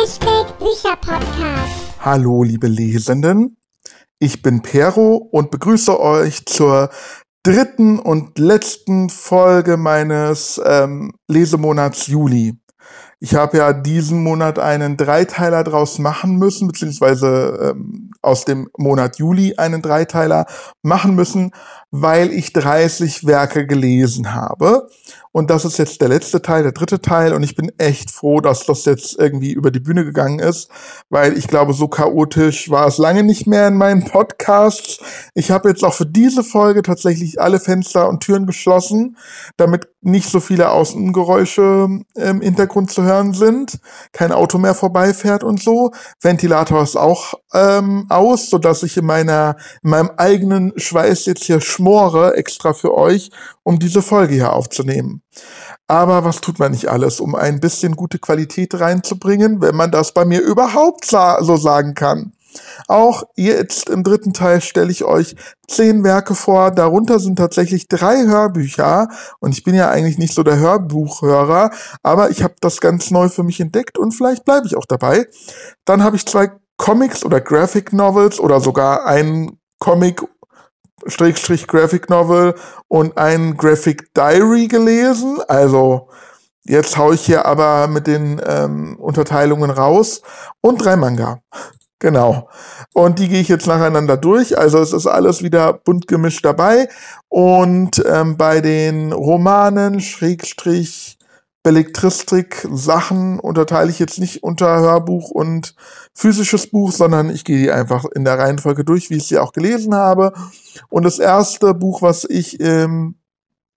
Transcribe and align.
Hashtag 0.00 0.58
Bücherpodcast. 0.58 1.98
Hallo, 2.00 2.42
liebe 2.42 2.68
Lesenden. 2.68 3.58
Ich 4.18 4.40
bin 4.40 4.62
Pero 4.62 5.16
und 5.16 5.50
begrüße 5.50 6.00
euch 6.00 6.46
zur 6.46 6.88
dritten 7.42 7.98
und 7.98 8.38
letzten 8.38 9.10
Folge 9.10 9.76
meines 9.76 10.58
ähm, 10.64 11.12
Lesemonats 11.28 12.06
Juli. 12.06 12.54
Ich 13.18 13.34
habe 13.34 13.58
ja 13.58 13.74
diesen 13.74 14.22
Monat 14.22 14.58
einen 14.58 14.96
Dreiteiler 14.96 15.64
draus 15.64 15.98
machen 15.98 16.36
müssen, 16.36 16.68
beziehungsweise 16.68 17.74
ähm, 17.74 18.10
aus 18.22 18.46
dem 18.46 18.70
Monat 18.78 19.18
Juli 19.18 19.56
einen 19.58 19.82
Dreiteiler 19.82 20.46
machen 20.82 21.14
müssen, 21.14 21.50
weil 21.90 22.32
ich 22.32 22.54
30 22.54 23.26
Werke 23.26 23.66
gelesen 23.66 24.34
habe. 24.34 24.88
Und 25.32 25.48
das 25.48 25.64
ist 25.64 25.78
jetzt 25.78 26.00
der 26.00 26.08
letzte 26.08 26.42
Teil, 26.42 26.64
der 26.64 26.72
dritte 26.72 27.00
Teil. 27.00 27.32
Und 27.34 27.44
ich 27.44 27.54
bin 27.54 27.70
echt 27.78 28.10
froh, 28.10 28.40
dass 28.40 28.66
das 28.66 28.84
jetzt 28.84 29.16
irgendwie 29.18 29.52
über 29.52 29.70
die 29.70 29.78
Bühne 29.78 30.04
gegangen 30.04 30.40
ist, 30.40 30.68
weil 31.08 31.38
ich 31.38 31.46
glaube, 31.46 31.72
so 31.72 31.86
chaotisch 31.86 32.68
war 32.68 32.88
es 32.88 32.98
lange 32.98 33.22
nicht 33.22 33.46
mehr 33.46 33.68
in 33.68 33.76
meinen 33.76 34.04
Podcasts. 34.04 34.98
Ich 35.34 35.52
habe 35.52 35.68
jetzt 35.68 35.84
auch 35.84 35.94
für 35.94 36.06
diese 36.06 36.42
Folge 36.42 36.82
tatsächlich 36.82 37.40
alle 37.40 37.60
Fenster 37.60 38.08
und 38.08 38.24
Türen 38.24 38.46
geschlossen, 38.46 39.16
damit 39.56 39.88
nicht 40.02 40.30
so 40.30 40.40
viele 40.40 40.70
Außengeräusche 40.70 41.88
im 42.14 42.40
Hintergrund 42.40 42.90
zu 42.90 43.02
hören 43.02 43.34
sind, 43.34 43.78
kein 44.12 44.32
Auto 44.32 44.58
mehr 44.58 44.74
vorbeifährt 44.74 45.44
und 45.44 45.62
so. 45.62 45.90
Ventilator 46.20 46.82
ist 46.82 46.96
auch 46.96 47.34
ähm, 47.52 48.06
aus, 48.08 48.48
so 48.48 48.58
dass 48.58 48.82
ich 48.82 48.96
in 48.96 49.04
meiner 49.04 49.56
in 49.82 49.90
meinem 49.90 50.10
eigenen 50.16 50.72
Schweiß 50.76 51.26
jetzt 51.26 51.44
hier 51.44 51.60
schmore 51.60 52.36
extra 52.36 52.72
für 52.72 52.96
euch, 52.96 53.30
um 53.62 53.78
diese 53.78 54.02
Folge 54.02 54.34
hier 54.34 54.52
aufzunehmen. 54.54 55.22
Aber 55.86 56.24
was 56.24 56.40
tut 56.40 56.58
man 56.58 56.72
nicht 56.72 56.88
alles, 56.88 57.20
um 57.20 57.34
ein 57.34 57.60
bisschen 57.60 57.96
gute 57.96 58.18
Qualität 58.18 58.78
reinzubringen, 58.78 59.60
wenn 59.60 59.74
man 59.74 59.90
das 59.90 60.12
bei 60.12 60.24
mir 60.24 60.40
überhaupt 60.40 61.04
so 61.06 61.56
sagen 61.56 61.94
kann? 61.94 62.32
Auch 62.88 63.22
jetzt 63.36 63.88
im 63.88 64.02
dritten 64.02 64.32
Teil 64.32 64.60
stelle 64.60 64.90
ich 64.90 65.04
euch 65.04 65.36
zehn 65.68 66.02
Werke 66.02 66.34
vor. 66.34 66.70
Darunter 66.70 67.20
sind 67.20 67.36
tatsächlich 67.36 67.88
drei 67.88 68.24
Hörbücher. 68.24 69.08
Und 69.38 69.52
ich 69.52 69.62
bin 69.62 69.74
ja 69.74 69.88
eigentlich 69.90 70.18
nicht 70.18 70.34
so 70.34 70.42
der 70.42 70.58
Hörbuchhörer, 70.58 71.70
aber 72.02 72.30
ich 72.30 72.42
habe 72.42 72.54
das 72.60 72.80
ganz 72.80 73.10
neu 73.10 73.28
für 73.28 73.44
mich 73.44 73.60
entdeckt 73.60 73.98
und 73.98 74.12
vielleicht 74.12 74.44
bleibe 74.44 74.66
ich 74.66 74.76
auch 74.76 74.86
dabei. 74.86 75.26
Dann 75.84 76.02
habe 76.02 76.16
ich 76.16 76.26
zwei 76.26 76.50
Comics 76.76 77.24
oder 77.24 77.40
Graphic 77.40 77.92
Novels 77.92 78.40
oder 78.40 78.60
sogar 78.60 79.04
einen 79.06 79.60
Comic 79.78 80.22
Strich 81.06 81.66
Graphic 81.66 82.10
Novel 82.10 82.54
und 82.88 83.16
ein 83.16 83.56
Graphic 83.56 84.12
Diary 84.14 84.68
gelesen. 84.68 85.38
Also 85.48 86.08
jetzt 86.64 86.96
hau 86.96 87.12
ich 87.12 87.22
hier 87.22 87.46
aber 87.46 87.86
mit 87.88 88.06
den 88.06 88.40
ähm, 88.46 88.96
Unterteilungen 88.98 89.70
raus 89.70 90.22
und 90.60 90.84
drei 90.84 90.96
Manga. 90.96 91.40
Genau. 92.00 92.48
Und 92.94 93.18
die 93.18 93.28
gehe 93.28 93.42
ich 93.42 93.48
jetzt 93.48 93.66
nacheinander 93.66 94.16
durch. 94.16 94.58
Also 94.58 94.78
es 94.78 94.92
ist 94.92 95.06
alles 95.06 95.42
wieder 95.42 95.74
bunt 95.74 96.08
gemischt 96.08 96.44
dabei. 96.44 96.88
Und 97.28 98.02
ähm, 98.06 98.38
bei 98.38 98.62
den 98.62 99.12
Romanen, 99.12 100.00
Schrägstrich, 100.00 101.18
Belletristik-Sachen 101.62 103.38
unterteile 103.38 103.90
ich 103.90 103.98
jetzt 103.98 104.18
nicht 104.18 104.42
unter 104.42 104.80
Hörbuch 104.80 105.30
und 105.30 105.74
physisches 106.14 106.70
Buch, 106.70 106.92
sondern 106.92 107.30
ich 107.30 107.44
gehe 107.44 107.58
die 107.58 107.70
einfach 107.70 108.04
in 108.14 108.24
der 108.24 108.38
Reihenfolge 108.38 108.84
durch, 108.84 109.10
wie 109.10 109.16
ich 109.16 109.26
sie 109.26 109.38
auch 109.38 109.52
gelesen 109.52 109.94
habe. 109.94 110.32
Und 110.88 111.04
das 111.04 111.18
erste 111.18 111.74
Buch, 111.74 112.02
was 112.02 112.24
ich 112.24 112.60
ähm, 112.60 113.16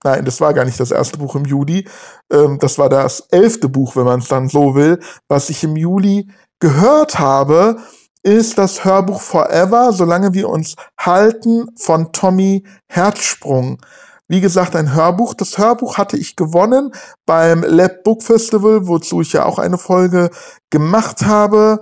Nein, 0.03 0.25
das 0.25 0.41
war 0.41 0.53
gar 0.53 0.65
nicht 0.65 0.79
das 0.79 0.91
erste 0.91 1.17
Buch 1.17 1.35
im 1.35 1.45
Juli. 1.45 1.87
Ähm, 2.29 2.59
das 2.59 2.77
war 2.77 2.89
das 2.89 3.21
elfte 3.31 3.69
Buch, 3.69 3.95
wenn 3.95 4.03
man 4.03 4.19
es 4.19 4.27
dann 4.27 4.49
so 4.49 4.75
will, 4.75 4.99
was 5.29 5.49
ich 5.49 5.63
im 5.63 5.77
Juli 5.77 6.29
gehört 6.59 7.19
habe, 7.19 7.77
ist 8.21 8.57
das 8.57 8.85
Hörbuch 8.85 9.21
Forever, 9.21 9.91
solange 9.91 10.33
wir 10.33 10.49
uns 10.49 10.75
halten, 10.97 11.67
von 11.77 12.11
Tommy 12.11 12.65
Herzsprung. 12.87 13.81
Wie 14.27 14.41
gesagt, 14.41 14.75
ein 14.75 14.93
Hörbuch. 14.93 15.33
Das 15.33 15.57
Hörbuch 15.57 15.97
hatte 15.97 16.17
ich 16.17 16.35
gewonnen 16.35 16.91
beim 17.25 17.63
Lab 17.63 18.03
Book 18.03 18.23
Festival, 18.23 18.87
wozu 18.87 19.21
ich 19.21 19.33
ja 19.33 19.45
auch 19.45 19.59
eine 19.59 19.77
Folge 19.77 20.29
gemacht 20.69 21.25
habe. 21.25 21.81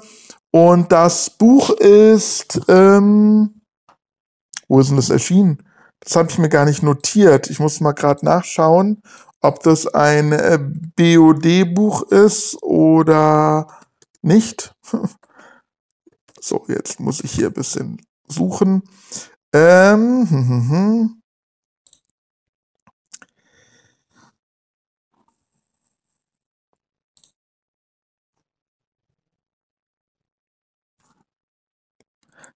Und 0.52 0.92
das 0.92 1.30
Buch 1.30 1.70
ist, 1.70 2.62
ähm, 2.68 3.62
wo 4.68 4.80
ist 4.80 4.90
denn 4.90 4.98
das 4.98 5.10
erschienen? 5.10 5.64
Das 6.02 6.16
habe 6.16 6.30
ich 6.30 6.38
mir 6.38 6.50
gar 6.50 6.66
nicht 6.66 6.84
notiert. 6.84 7.50
Ich 7.50 7.60
muss 7.60 7.80
mal 7.80 7.94
gerade 7.94 8.26
nachschauen, 8.26 9.02
ob 9.42 9.62
das 9.64 9.88
ein 9.88 10.32
äh, 10.34 10.60
BOD-Buch 10.96 12.04
ist 12.04 12.62
oder 12.62 13.68
nicht. 14.22 14.74
So, 16.44 16.66
jetzt 16.68 17.00
muss 17.00 17.24
ich 17.24 17.34
hier 17.34 17.48
ein 17.48 17.54
bisschen 17.54 18.02
suchen. 18.28 18.82
Ähm, 19.54 20.28
hm, 20.28 20.48
hm, 20.48 20.70
hm. 20.70 21.21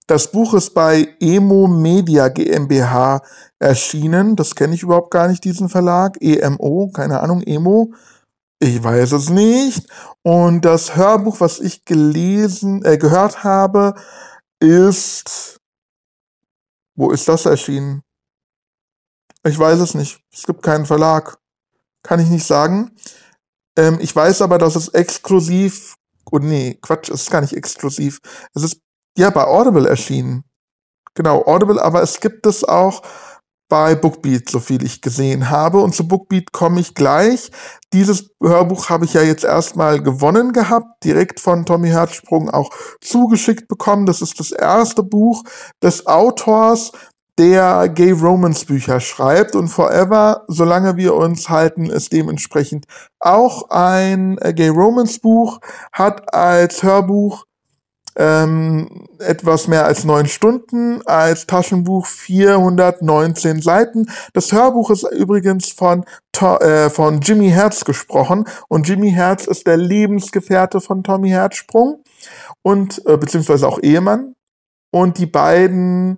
Das 0.06 0.30
Buch 0.30 0.54
ist 0.54 0.72
bei 0.72 1.16
Emo 1.18 1.66
Media 1.66 2.28
GmbH 2.28 3.22
erschienen. 3.58 4.36
Das 4.36 4.54
kenne 4.54 4.74
ich 4.74 4.82
überhaupt 4.84 5.10
gar 5.10 5.26
nicht, 5.26 5.42
diesen 5.42 5.68
Verlag. 5.68 6.16
EMO, 6.20 6.90
keine 6.94 7.20
Ahnung, 7.20 7.42
Emo. 7.42 7.92
Ich 8.60 8.82
weiß 8.82 9.12
es 9.12 9.28
nicht. 9.30 9.88
Und 10.22 10.64
das 10.64 10.96
Hörbuch, 10.96 11.40
was 11.40 11.58
ich 11.58 11.84
gelesen, 11.84 12.84
äh, 12.84 12.98
gehört 12.98 13.42
habe, 13.42 13.94
ist. 14.60 15.60
Wo 16.94 17.10
ist 17.10 17.28
das 17.28 17.44
erschienen? 17.44 18.02
Ich 19.44 19.58
weiß 19.58 19.80
es 19.80 19.94
nicht. 19.94 20.20
Es 20.32 20.44
gibt 20.44 20.62
keinen 20.62 20.86
Verlag. 20.86 21.36
Kann 22.02 22.20
ich 22.20 22.28
nicht 22.28 22.46
sagen. 22.46 22.92
Ähm, 23.76 23.98
ich 24.00 24.14
weiß 24.14 24.40
aber, 24.42 24.58
dass 24.58 24.76
es 24.76 24.88
exklusiv. 24.88 25.96
Oh 26.30 26.38
nee, 26.38 26.78
Quatsch, 26.80 27.10
es 27.10 27.22
ist 27.22 27.30
gar 27.30 27.40
nicht 27.40 27.52
exklusiv. 27.52 28.20
Es 28.54 28.62
ist 28.62 28.80
ja 29.18 29.30
bei 29.30 29.44
Audible 29.44 29.88
erschienen. 29.88 30.44
Genau, 31.14 31.44
Audible, 31.46 31.82
aber 31.82 32.02
es 32.02 32.20
gibt 32.20 32.46
es 32.46 32.62
auch 32.62 33.02
bei 33.68 33.94
Bookbeat, 33.94 34.48
so 34.48 34.60
viel 34.60 34.84
ich 34.84 35.00
gesehen 35.00 35.50
habe. 35.50 35.80
Und 35.80 35.94
zu 35.94 36.06
Bookbeat 36.06 36.52
komme 36.52 36.80
ich 36.80 36.94
gleich. 36.94 37.50
Dieses 37.92 38.30
Hörbuch 38.40 38.90
habe 38.90 39.04
ich 39.06 39.14
ja 39.14 39.22
jetzt 39.22 39.44
erstmal 39.44 40.02
gewonnen 40.02 40.52
gehabt, 40.52 41.02
direkt 41.04 41.40
von 41.40 41.64
Tommy 41.64 41.88
Herzsprung 41.88 42.50
auch 42.50 42.70
zugeschickt 43.00 43.66
bekommen. 43.66 44.06
Das 44.06 44.22
ist 44.22 44.38
das 44.38 44.52
erste 44.52 45.02
Buch 45.02 45.42
des 45.82 46.06
Autors, 46.06 46.92
der 47.38 47.88
Gay 47.88 48.12
Romance 48.12 48.64
Bücher 48.64 49.00
schreibt 49.00 49.56
und 49.56 49.68
Forever, 49.68 50.44
solange 50.48 50.96
wir 50.96 51.14
uns 51.14 51.50
halten, 51.50 51.86
ist 51.86 52.12
dementsprechend 52.12 52.86
auch 53.20 53.68
ein 53.68 54.36
Gay 54.36 54.68
Romance 54.68 55.20
Buch, 55.20 55.60
hat 55.92 56.32
als 56.32 56.82
Hörbuch 56.82 57.44
ähm, 58.16 59.06
etwas 59.18 59.68
mehr 59.68 59.84
als 59.84 60.04
neun 60.04 60.26
Stunden, 60.26 61.06
als 61.06 61.46
Taschenbuch 61.46 62.06
419 62.06 63.60
Seiten. 63.62 64.10
Das 64.32 64.52
Hörbuch 64.52 64.90
ist 64.90 65.04
übrigens 65.12 65.70
von, 65.72 66.04
äh, 66.40 66.90
von 66.90 67.20
Jimmy 67.20 67.50
Herz 67.50 67.84
gesprochen 67.84 68.46
und 68.68 68.88
Jimmy 68.88 69.12
Herz 69.12 69.46
ist 69.46 69.66
der 69.66 69.76
Lebensgefährte 69.76 70.80
von 70.80 71.02
Tommy 71.04 71.30
Herzsprung 71.30 72.02
und 72.62 73.02
äh, 73.06 73.16
beziehungsweise 73.16 73.68
auch 73.68 73.78
Ehemann 73.82 74.34
und 74.90 75.18
die 75.18 75.26
beiden 75.26 76.16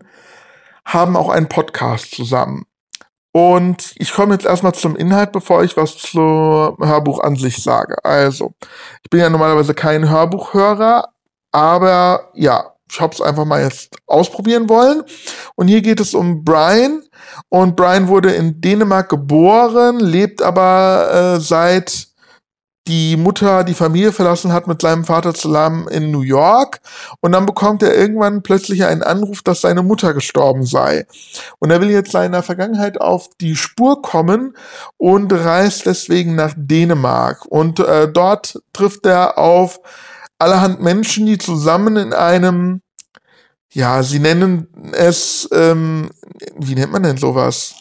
haben 0.85 1.17
auch 1.17 1.29
einen 1.29 1.49
Podcast 1.49 2.15
zusammen. 2.15 2.65
Und 3.33 3.93
ich 3.97 4.13
komme 4.15 4.35
jetzt 4.35 4.47
erstmal 4.47 4.73
zum 4.73 4.97
Inhalt, 4.97 5.33
bevor 5.33 5.63
ich 5.63 5.77
was 5.77 5.97
zum 5.97 6.77
Hörbuch 6.81 7.21
an 7.21 7.37
sich 7.37 7.63
sage. 7.63 8.03
Also, 8.05 8.55
ich 9.03 9.11
bin 9.11 9.21
ja 9.21 9.29
normalerweise 9.29 9.75
kein 9.75 10.09
Hörbuchhörer, 10.09 11.09
aber 11.53 12.31
ja, 12.35 12.73
ich 12.91 13.01
habe 13.01 13.15
es 13.15 13.21
einfach 13.21 13.45
mal 13.45 13.63
jetzt 13.63 13.97
ausprobieren 14.07 14.69
wollen. 14.69 15.03
Und 15.55 15.69
hier 15.69 15.83
geht 15.83 16.01
es 16.01 16.15
um 16.15 16.45
Brian. 16.45 17.03
Und 17.49 17.77
Brian 17.77 18.09
wurde 18.09 18.33
in 18.33 18.61
Dänemark 18.61 19.09
geboren, 19.09 20.01
lebt 20.01 20.43
aber 20.43 21.37
äh, 21.37 21.41
seit 21.41 22.09
die 22.89 23.19
Mutter 23.19 23.65
die 23.65 23.75
Familie 23.75 24.13
verlassen 24.13 24.53
hat 24.53 24.67
mit 24.67 24.81
seinem 24.81 25.05
Vater 25.05 25.35
zusammen 25.35 25.87
in 25.89 26.11
New 26.11 26.23
York. 26.23 26.81
Und 27.21 27.33
dann 27.33 27.45
bekommt 27.45 27.83
er 27.83 27.95
irgendwann 27.95 28.43
plötzlich 28.43 28.85
einen 28.85 29.03
Anruf, 29.03 29.43
dass 29.43 29.61
seine 29.61 29.83
Mutter 29.83 30.15
gestorben 30.15 30.65
sei. 30.65 31.07
Und 31.59 31.71
er 31.71 31.83
will 31.83 31.91
jetzt 31.91 32.13
seiner 32.13 32.43
Vergangenheit 32.43 32.99
auf 32.99 33.29
die 33.41 33.57
Spur 33.57 34.01
kommen 34.01 34.57
und 34.97 35.31
reist 35.33 35.85
deswegen 35.85 36.35
nach 36.35 36.55
Dänemark. 36.57 37.45
Und 37.47 37.79
äh, 37.79 38.11
dort 38.11 38.59
trifft 38.73 39.05
er 39.05 39.37
auf 39.37 39.81
allerhand 40.39 40.81
Menschen, 40.81 41.27
die 41.27 41.39
zusammen 41.39 41.97
in 41.97 42.13
einem, 42.13 42.81
ja, 43.73 44.03
sie 44.03 44.19
nennen 44.19 44.69
es, 44.93 45.49
ähm, 45.53 46.11
wie 46.57 46.75
nennt 46.75 46.93
man 46.93 47.03
denn 47.03 47.17
sowas? 47.17 47.75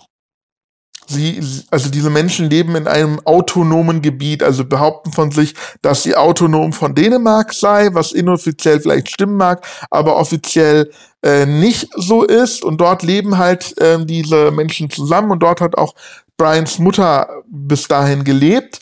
Sie, 1.10 1.42
also 1.72 1.90
diese 1.90 2.10
Menschen 2.10 2.50
leben 2.50 2.76
in 2.76 2.86
einem 2.86 3.22
autonomen 3.26 4.02
Gebiet, 4.02 4.44
also 4.44 4.66
behaupten 4.66 5.14
von 5.14 5.32
sich, 5.32 5.54
dass 5.82 6.04
sie 6.04 6.18
autonom 6.18 6.74
von 6.74 6.96
Dänemark 6.96 7.54
sei, 7.54 7.90
was 7.94 8.12
inoffiziell 8.12 8.82
vielleicht 8.82 9.10
stimmen 9.10 9.38
mag, 9.38 9.66
aber 9.90 10.18
offiziell 10.18 10.92
äh, 11.24 11.46
nicht 11.46 11.88
so 11.96 12.24
ist. 12.24 12.62
Und 12.62 12.82
dort 12.82 13.04
leben 13.04 13.38
halt 13.38 13.78
äh, 13.80 14.04
diese 14.06 14.52
Menschen 14.52 14.90
zusammen 14.90 15.32
und 15.32 15.40
dort 15.40 15.62
hat 15.62 15.78
auch 15.78 15.96
Brians 16.36 16.78
Mutter 16.78 17.30
bis 17.48 17.88
dahin 17.88 18.26
gelebt. 18.26 18.82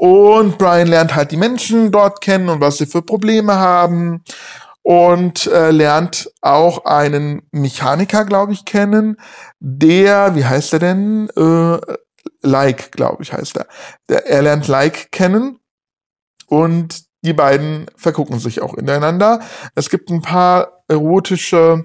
Und 0.00 0.56
Brian 0.56 0.88
lernt 0.88 1.14
halt 1.14 1.30
die 1.30 1.36
Menschen 1.36 1.92
dort 1.92 2.22
kennen 2.22 2.48
und 2.48 2.62
was 2.62 2.78
sie 2.78 2.86
für 2.86 3.02
Probleme 3.02 3.56
haben 3.56 4.24
und 4.80 5.46
äh, 5.46 5.72
lernt 5.72 6.32
auch 6.40 6.86
einen 6.86 7.42
Mechaniker, 7.52 8.24
glaube 8.24 8.54
ich, 8.54 8.64
kennen, 8.64 9.18
der, 9.58 10.34
wie 10.34 10.46
heißt 10.46 10.72
er 10.72 10.78
denn? 10.78 11.28
Äh, 11.36 11.78
like, 12.40 12.92
glaube 12.92 13.22
ich, 13.22 13.34
heißt 13.34 13.58
er. 13.58 13.66
Der, 14.08 14.26
er 14.26 14.40
lernt 14.40 14.68
Like 14.68 15.12
kennen 15.12 15.58
und 16.46 17.02
die 17.20 17.34
beiden 17.34 17.84
vergucken 17.94 18.38
sich 18.38 18.62
auch 18.62 18.72
ineinander. 18.72 19.40
Es 19.74 19.90
gibt 19.90 20.08
ein 20.08 20.22
paar 20.22 20.82
erotische 20.88 21.84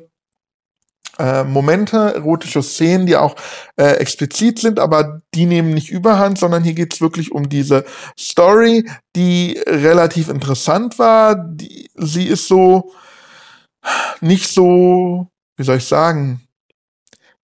äh, 1.20 1.44
Momente, 1.44 2.16
erotische 2.16 2.62
Szenen, 2.62 3.06
die 3.06 3.16
auch 3.16 3.36
äh, 3.78 3.94
explizit 3.94 4.60
sind, 4.60 4.80
aber 4.80 5.22
die 5.34 5.46
nehmen 5.46 5.74
nicht 5.74 5.90
überhand, 5.90 6.38
sondern 6.38 6.64
hier 6.64 6.74
geht's 6.74 7.02
wirklich 7.02 7.32
um 7.32 7.50
diese 7.50 7.86
Story, 8.18 8.90
die 9.16 9.60
relativ 9.68 10.30
interessant 10.30 11.00
war. 11.00 11.36
Die, 11.36 11.90
sie 11.96 12.26
ist 12.26 12.48
so 12.48 12.92
nicht 14.22 14.48
so, 14.48 15.28
wie 15.58 15.64
soll 15.64 15.78
ich 15.78 15.86
sagen, 15.86 16.45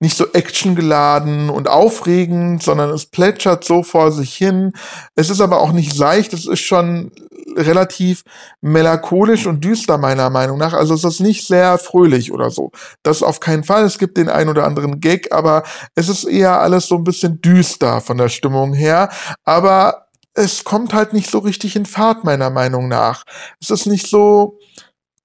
nicht 0.01 0.17
so 0.17 0.25
actiongeladen 0.33 1.49
und 1.49 1.69
aufregend, 1.69 2.63
sondern 2.63 2.89
es 2.89 3.05
plätschert 3.05 3.63
so 3.63 3.83
vor 3.83 4.11
sich 4.11 4.33
hin. 4.33 4.73
Es 5.15 5.29
ist 5.29 5.41
aber 5.41 5.61
auch 5.61 5.71
nicht 5.71 5.93
seicht, 5.95 6.33
es 6.33 6.47
ist 6.47 6.61
schon 6.61 7.11
relativ 7.55 8.23
melancholisch 8.61 9.45
und 9.45 9.63
düster 9.63 9.99
meiner 9.99 10.31
Meinung 10.31 10.57
nach. 10.57 10.73
Also 10.73 10.95
es 10.95 11.03
ist 11.03 11.19
nicht 11.19 11.45
sehr 11.45 11.77
fröhlich 11.77 12.31
oder 12.31 12.49
so. 12.49 12.71
Das 13.03 13.21
auf 13.21 13.39
keinen 13.39 13.63
Fall. 13.63 13.83
Es 13.83 13.99
gibt 13.99 14.17
den 14.17 14.27
ein 14.27 14.49
oder 14.49 14.65
anderen 14.65 14.99
Gag, 14.99 15.31
aber 15.31 15.63
es 15.93 16.09
ist 16.09 16.23
eher 16.23 16.59
alles 16.59 16.87
so 16.87 16.95
ein 16.95 17.03
bisschen 17.03 17.39
düster 17.39 18.01
von 18.01 18.17
der 18.17 18.29
Stimmung 18.29 18.73
her. 18.73 19.09
Aber 19.43 20.07
es 20.33 20.63
kommt 20.63 20.93
halt 20.93 21.13
nicht 21.13 21.29
so 21.29 21.39
richtig 21.39 21.75
in 21.75 21.85
Fahrt 21.85 22.23
meiner 22.23 22.49
Meinung 22.49 22.87
nach. 22.87 23.23
Es 23.61 23.69
ist 23.69 23.85
nicht 23.85 24.07
so 24.07 24.57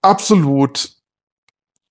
absolut 0.02 0.95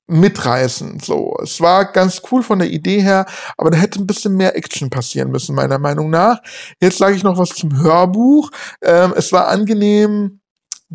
mitreißen. 0.08 1.00
So, 1.00 1.36
es 1.42 1.62
war 1.62 1.86
ganz 1.86 2.22
cool 2.32 2.44
von 2.44 2.60
der 2.60 2.70
Idee 2.70 3.02
her, 3.02 3.26
aber 3.58 3.72
da 3.72 3.78
hätte 3.78 4.00
ein 4.00 4.08
bisschen 4.08 4.36
mehr 4.36 4.56
Action 4.56 4.90
passieren 4.90 5.32
müssen, 5.32 5.56
meiner 5.56 5.80
Meinung 5.80 6.10
nach. 6.10 6.42
Jetzt 6.80 6.98
sage 6.98 7.16
ich 7.16 7.24
noch 7.24 7.38
was 7.38 7.50
zum 7.50 7.82
Hörbuch. 7.82 8.52
Ähm, 8.82 9.14
es 9.16 9.32
war 9.32 9.48
angenehm, 9.48 10.40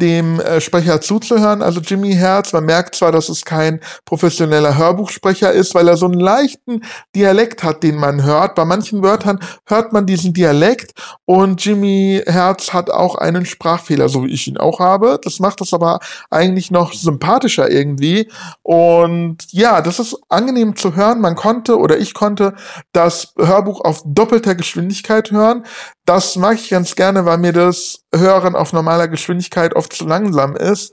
dem 0.00 0.40
äh, 0.40 0.60
Sprecher 0.60 1.00
zuzuhören. 1.00 1.62
Also 1.62 1.80
Jimmy 1.80 2.14
Herz, 2.14 2.52
man 2.52 2.64
merkt 2.64 2.96
zwar, 2.96 3.12
dass 3.12 3.28
es 3.28 3.44
kein 3.44 3.80
professioneller 4.04 4.76
Hörbuchsprecher 4.76 5.52
ist, 5.52 5.74
weil 5.74 5.86
er 5.86 5.96
so 5.96 6.06
einen 6.06 6.18
leichten 6.18 6.82
Dialekt 7.14 7.62
hat, 7.62 7.82
den 7.82 7.96
man 7.96 8.24
hört. 8.24 8.54
Bei 8.56 8.64
manchen 8.64 9.02
Wörtern 9.02 9.38
hört 9.66 9.92
man 9.92 10.06
diesen 10.06 10.32
Dialekt 10.32 10.92
und 11.24 11.64
Jimmy 11.64 12.22
Herz 12.26 12.72
hat 12.72 12.90
auch 12.90 13.14
einen 13.14 13.46
Sprachfehler, 13.46 14.08
so 14.08 14.24
wie 14.24 14.32
ich 14.32 14.48
ihn 14.48 14.58
auch 14.58 14.80
habe. 14.80 15.20
Das 15.22 15.38
macht 15.38 15.60
das 15.60 15.72
aber 15.72 16.00
eigentlich 16.30 16.70
noch 16.70 16.92
sympathischer 16.92 17.70
irgendwie. 17.70 18.30
Und 18.62 19.38
ja, 19.50 19.80
das 19.82 19.98
ist 19.98 20.16
angenehm 20.28 20.76
zu 20.76 20.96
hören. 20.96 21.20
Man 21.20 21.36
konnte 21.36 21.78
oder 21.78 21.98
ich 21.98 22.14
konnte 22.14 22.54
das 22.92 23.34
Hörbuch 23.38 23.82
auf 23.82 24.02
doppelter 24.04 24.54
Geschwindigkeit 24.54 25.30
hören. 25.30 25.64
Das 26.06 26.36
mag 26.36 26.56
ich 26.56 26.70
ganz 26.70 26.96
gerne, 26.96 27.24
weil 27.24 27.38
mir 27.38 27.52
das 27.52 28.00
Hören 28.14 28.56
auf 28.56 28.72
normaler 28.72 29.08
Geschwindigkeit 29.08 29.74
oft 29.74 29.92
zu 29.92 30.06
langsam 30.06 30.56
ist. 30.56 30.92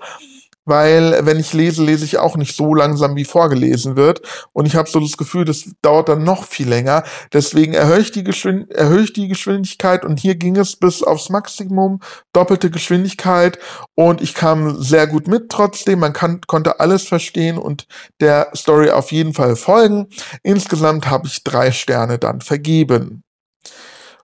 Weil 0.67 1.25
wenn 1.25 1.39
ich 1.39 1.53
lese, 1.53 1.81
lese 1.81 2.03
ich 2.03 2.17
auch 2.17 2.35
nicht 2.35 2.53
so 2.53 2.75
langsam, 2.75 3.15
wie 3.15 3.23
vorgelesen 3.23 3.95
wird. 3.95 4.21
Und 4.51 4.65
ich 4.65 4.75
habe 4.75 4.89
so 4.89 4.99
das 4.99 5.15
Gefühl, 5.15 5.45
das 5.45 5.71
dauert 5.81 6.09
dann 6.09 6.25
noch 6.25 6.43
viel 6.43 6.67
länger. 6.67 7.03
Deswegen 7.31 7.73
erhöhe 7.73 7.99
ich, 7.99 8.11
die 8.11 8.25
erhöhe 8.69 9.01
ich 9.01 9.13
die 9.13 9.29
Geschwindigkeit 9.29 10.03
und 10.03 10.19
hier 10.19 10.35
ging 10.35 10.57
es 10.57 10.75
bis 10.75 11.03
aufs 11.03 11.29
Maximum, 11.29 12.01
doppelte 12.33 12.69
Geschwindigkeit. 12.69 13.57
Und 13.95 14.19
ich 14.19 14.33
kam 14.33 14.81
sehr 14.81 15.07
gut 15.07 15.29
mit 15.29 15.47
trotzdem. 15.49 15.99
Man 15.99 16.11
kann, 16.11 16.41
konnte 16.47 16.81
alles 16.81 17.07
verstehen 17.07 17.57
und 17.57 17.87
der 18.19 18.49
Story 18.53 18.89
auf 18.89 19.13
jeden 19.13 19.33
Fall 19.33 19.55
folgen. 19.55 20.07
Insgesamt 20.43 21.09
habe 21.09 21.27
ich 21.27 21.45
drei 21.45 21.71
Sterne 21.71 22.19
dann 22.19 22.41
vergeben. 22.41 23.23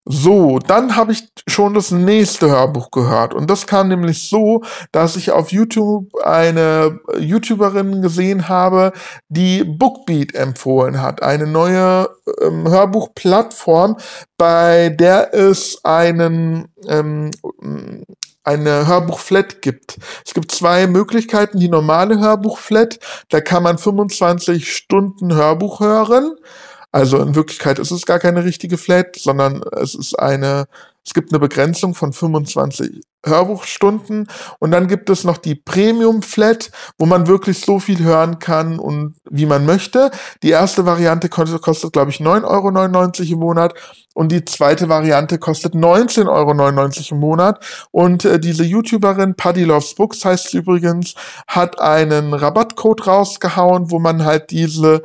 So, 0.06 0.60
dann 0.60 0.98
habe 0.98 1.14
ich 1.14 1.30
schon 1.48 1.74
das 1.74 1.92
nächste 1.92 2.50
Hörbuch 2.50 2.92
gehört. 2.92 3.34
Und 3.34 3.50
das 3.50 3.68
kam 3.68 3.88
nämlich 3.88 4.28
so, 4.30 4.62
dass 4.92 5.16
ich 5.16 5.32
auf 5.32 5.54
YouTube 5.54 6.14
eine 6.24 7.00
YouTuberin 7.18 8.02
gesehen 8.02 8.50
habe, 8.50 8.92
die 9.30 9.64
Bookbeat 9.64 10.36
empfohlen 10.36 11.02
hat. 11.02 11.24
Eine 11.24 11.48
neue 11.48 12.10
ähm, 12.42 12.68
Hörbuchplattform, 12.70 13.96
bei 14.38 14.90
der 14.90 15.34
es 15.34 15.80
einen 15.86 16.68
ähm, 16.86 17.32
eine 18.44 18.88
Hörbuchflat 18.88 19.62
gibt. 19.62 19.98
Es 20.26 20.34
gibt 20.34 20.52
zwei 20.52 20.86
Möglichkeiten. 20.88 21.60
Die 21.60 21.70
normale 21.70 22.20
Hörbuchflat, 22.20 23.00
da 23.30 23.40
kann 23.40 23.64
man 23.64 23.78
25 23.78 24.76
Stunden 24.76 25.34
Hörbuch 25.34 25.80
hören. 25.80 26.36
Also 26.94 27.18
in 27.18 27.34
Wirklichkeit 27.34 27.80
ist 27.80 27.90
es 27.90 28.06
gar 28.06 28.20
keine 28.20 28.46
richtige 28.46 28.78
Flat, 28.78 29.16
sondern 29.16 29.64
es 29.72 29.96
ist 29.96 30.14
eine, 30.14 30.68
es 31.04 31.16
gibt 31.16 31.34
eine 31.34 31.40
Begrenzung 31.40 31.96
von 31.96 32.14
25 32.14 33.02
Hörbuchstunden 33.26 34.28
und 34.60 34.72
dann 34.72 34.88
gibt 34.88 35.10
es 35.10 35.24
noch 35.24 35.38
die 35.38 35.56
Premium 35.56 36.22
Flat, 36.22 36.70
wo 37.00 37.08
man 37.08 37.26
wirklich 37.26 37.62
so 37.62 37.80
viel 37.80 38.04
hören 38.04 38.38
kann 38.38 38.78
und 38.78 39.16
wie 39.28 39.48
man 39.48 39.66
möchte. 39.66 40.12
Die 40.44 40.52
erste 40.52 40.86
Variante 40.86 41.30
kostet, 41.30 41.64
kostet 41.64 41.94
glaube 41.94 42.12
ich, 42.12 42.18
9,99 42.18 43.22
Euro 43.22 43.34
im 43.34 43.40
Monat 43.40 43.74
und 44.14 44.32
die 44.32 44.46
zweite 44.46 44.88
Variante 44.88 45.40
kostet 45.40 45.74
19,99 45.74 46.28
Euro 46.30 47.16
im 47.16 47.20
Monat. 47.20 47.88
Und 47.90 48.26
äh, 48.26 48.40
diese 48.40 48.64
YouTuberin, 48.64 49.34
Paddy 49.34 49.64
Loves 49.64 49.96
Books 49.96 50.24
heißt 50.24 50.52
sie 50.52 50.58
übrigens, 50.58 51.16
hat 51.48 51.80
einen 51.80 52.36
Rabattcode 52.36 53.08
rausgehauen, 53.08 53.90
wo 53.90 53.98
man 53.98 54.24
halt 54.26 54.52
diese 54.52 55.02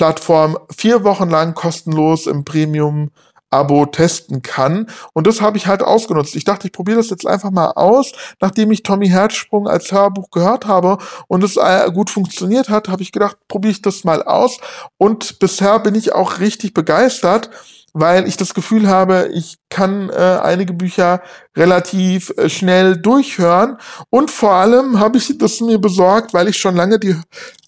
Plattform 0.00 0.56
vier 0.74 1.04
Wochen 1.04 1.28
lang 1.28 1.52
kostenlos 1.52 2.26
im 2.26 2.42
Premium 2.42 3.10
Abo 3.50 3.84
testen 3.84 4.40
kann. 4.40 4.86
Und 5.12 5.26
das 5.26 5.42
habe 5.42 5.58
ich 5.58 5.66
halt 5.66 5.82
ausgenutzt. 5.82 6.34
Ich 6.36 6.44
dachte, 6.44 6.68
ich 6.68 6.72
probiere 6.72 6.96
das 6.96 7.10
jetzt 7.10 7.26
einfach 7.26 7.50
mal 7.50 7.72
aus. 7.72 8.12
Nachdem 8.40 8.72
ich 8.72 8.82
Tommy 8.82 9.08
Herzsprung 9.08 9.68
als 9.68 9.92
Hörbuch 9.92 10.30
gehört 10.30 10.66
habe 10.66 10.96
und 11.28 11.44
es 11.44 11.58
äh, 11.58 11.90
gut 11.92 12.08
funktioniert 12.08 12.70
hat, 12.70 12.88
habe 12.88 13.02
ich 13.02 13.12
gedacht, 13.12 13.36
probiere 13.46 13.72
ich 13.72 13.82
das 13.82 14.02
mal 14.02 14.22
aus. 14.22 14.56
Und 14.96 15.38
bisher 15.38 15.78
bin 15.80 15.94
ich 15.94 16.14
auch 16.14 16.38
richtig 16.38 16.72
begeistert 16.72 17.50
weil 17.92 18.26
ich 18.26 18.36
das 18.36 18.54
Gefühl 18.54 18.88
habe, 18.88 19.30
ich 19.32 19.58
kann 19.68 20.10
äh, 20.10 20.38
einige 20.42 20.72
Bücher 20.72 21.22
relativ 21.56 22.32
äh, 22.36 22.48
schnell 22.48 22.96
durchhören 22.96 23.78
und 24.10 24.30
vor 24.30 24.52
allem 24.52 24.98
habe 25.00 25.18
ich 25.18 25.36
das 25.38 25.60
mir 25.60 25.78
besorgt, 25.78 26.34
weil 26.34 26.48
ich 26.48 26.56
schon 26.56 26.76
lange 26.76 26.98
die 26.98 27.16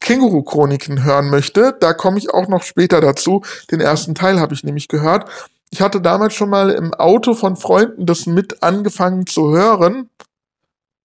Känguru-Chroniken 0.00 1.05
hören 1.05 1.31
möchte. 1.31 1.76
Da 1.79 1.93
komme 1.93 2.19
ich 2.19 2.33
auch 2.33 2.49
noch 2.49 2.62
später 2.62 3.00
dazu. 3.00 3.43
Den 3.71 3.81
ersten 3.81 4.14
Teil 4.14 4.41
habe 4.41 4.55
ich 4.55 4.64
nämlich 4.64 4.88
gehört. 4.88 5.29
Ich 5.71 5.81
hatte 5.81 6.00
damals 6.00 6.35
schon 6.35 6.50
mal 6.50 6.71
im 6.71 6.93
Auto 6.93 7.35
von 7.35 7.57
Freunden 7.57 8.05
das 8.05 8.26
mit 8.26 8.62
angefangen 8.62 9.26
zu 9.26 9.57
hören 9.57 10.11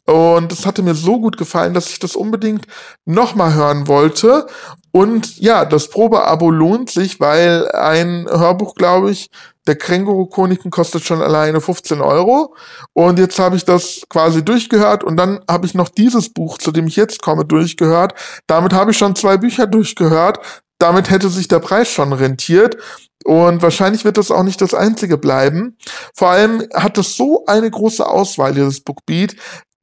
und 0.08 0.54
es 0.54 0.66
hatte 0.66 0.84
mir 0.84 0.96
so 0.96 1.20
gut 1.20 1.36
gefallen, 1.38 1.74
dass 1.74 1.90
ich 1.90 2.00
das 2.00 2.16
unbedingt 2.16 2.66
nochmal 3.06 3.54
hören 3.54 3.88
wollte. 3.88 4.48
Und 4.92 5.38
ja, 5.38 5.66
das 5.66 5.90
Probeabo 5.90 6.50
lohnt 6.50 6.90
sich, 6.90 7.20
weil 7.20 7.70
ein 7.72 8.26
Hörbuch, 8.30 8.76
glaube 8.76 9.12
ich, 9.12 9.30
der 9.68 9.76
Känguru-Chroniken 9.76 10.72
kostet 10.72 11.04
schon 11.04 11.22
alleine 11.22 11.60
15 11.60 12.00
Euro. 12.00 12.56
Und 12.94 13.20
jetzt 13.20 13.38
habe 13.38 13.58
ich 13.58 13.66
das 13.66 14.04
quasi 14.10 14.46
durchgehört 14.46 15.04
und 15.04 15.18
dann 15.18 15.42
habe 15.50 15.66
ich 15.66 15.74
noch 15.74 15.90
dieses 15.90 16.34
Buch, 16.34 16.58
zu 16.58 16.72
dem 16.72 16.88
ich 16.88 16.96
jetzt 16.96 17.22
komme, 17.22 17.44
durchgehört. 17.44 18.14
Damit 18.48 18.72
habe 18.72 18.92
ich 18.92 18.98
schon 18.98 19.16
zwei 19.16 19.36
Bücher 19.36 19.68
durchgehört. 19.68 20.40
Damit 20.80 21.10
hätte 21.10 21.28
sich 21.28 21.50
der 21.50 21.60
Preis 21.60 21.90
schon 21.90 22.14
rentiert. 22.14 22.78
Und 23.26 23.62
wahrscheinlich 23.62 24.06
wird 24.06 24.18
das 24.18 24.32
auch 24.32 24.44
nicht 24.44 24.62
das 24.62 24.74
einzige 24.74 25.18
bleiben. 25.18 25.76
Vor 26.16 26.30
allem 26.30 26.66
hat 26.74 26.98
es 26.98 27.18
so 27.18 27.46
eine 27.46 27.70
große 27.70 28.08
Auswahl, 28.08 28.54
dieses 28.54 28.80
Bookbeat, 28.80 29.36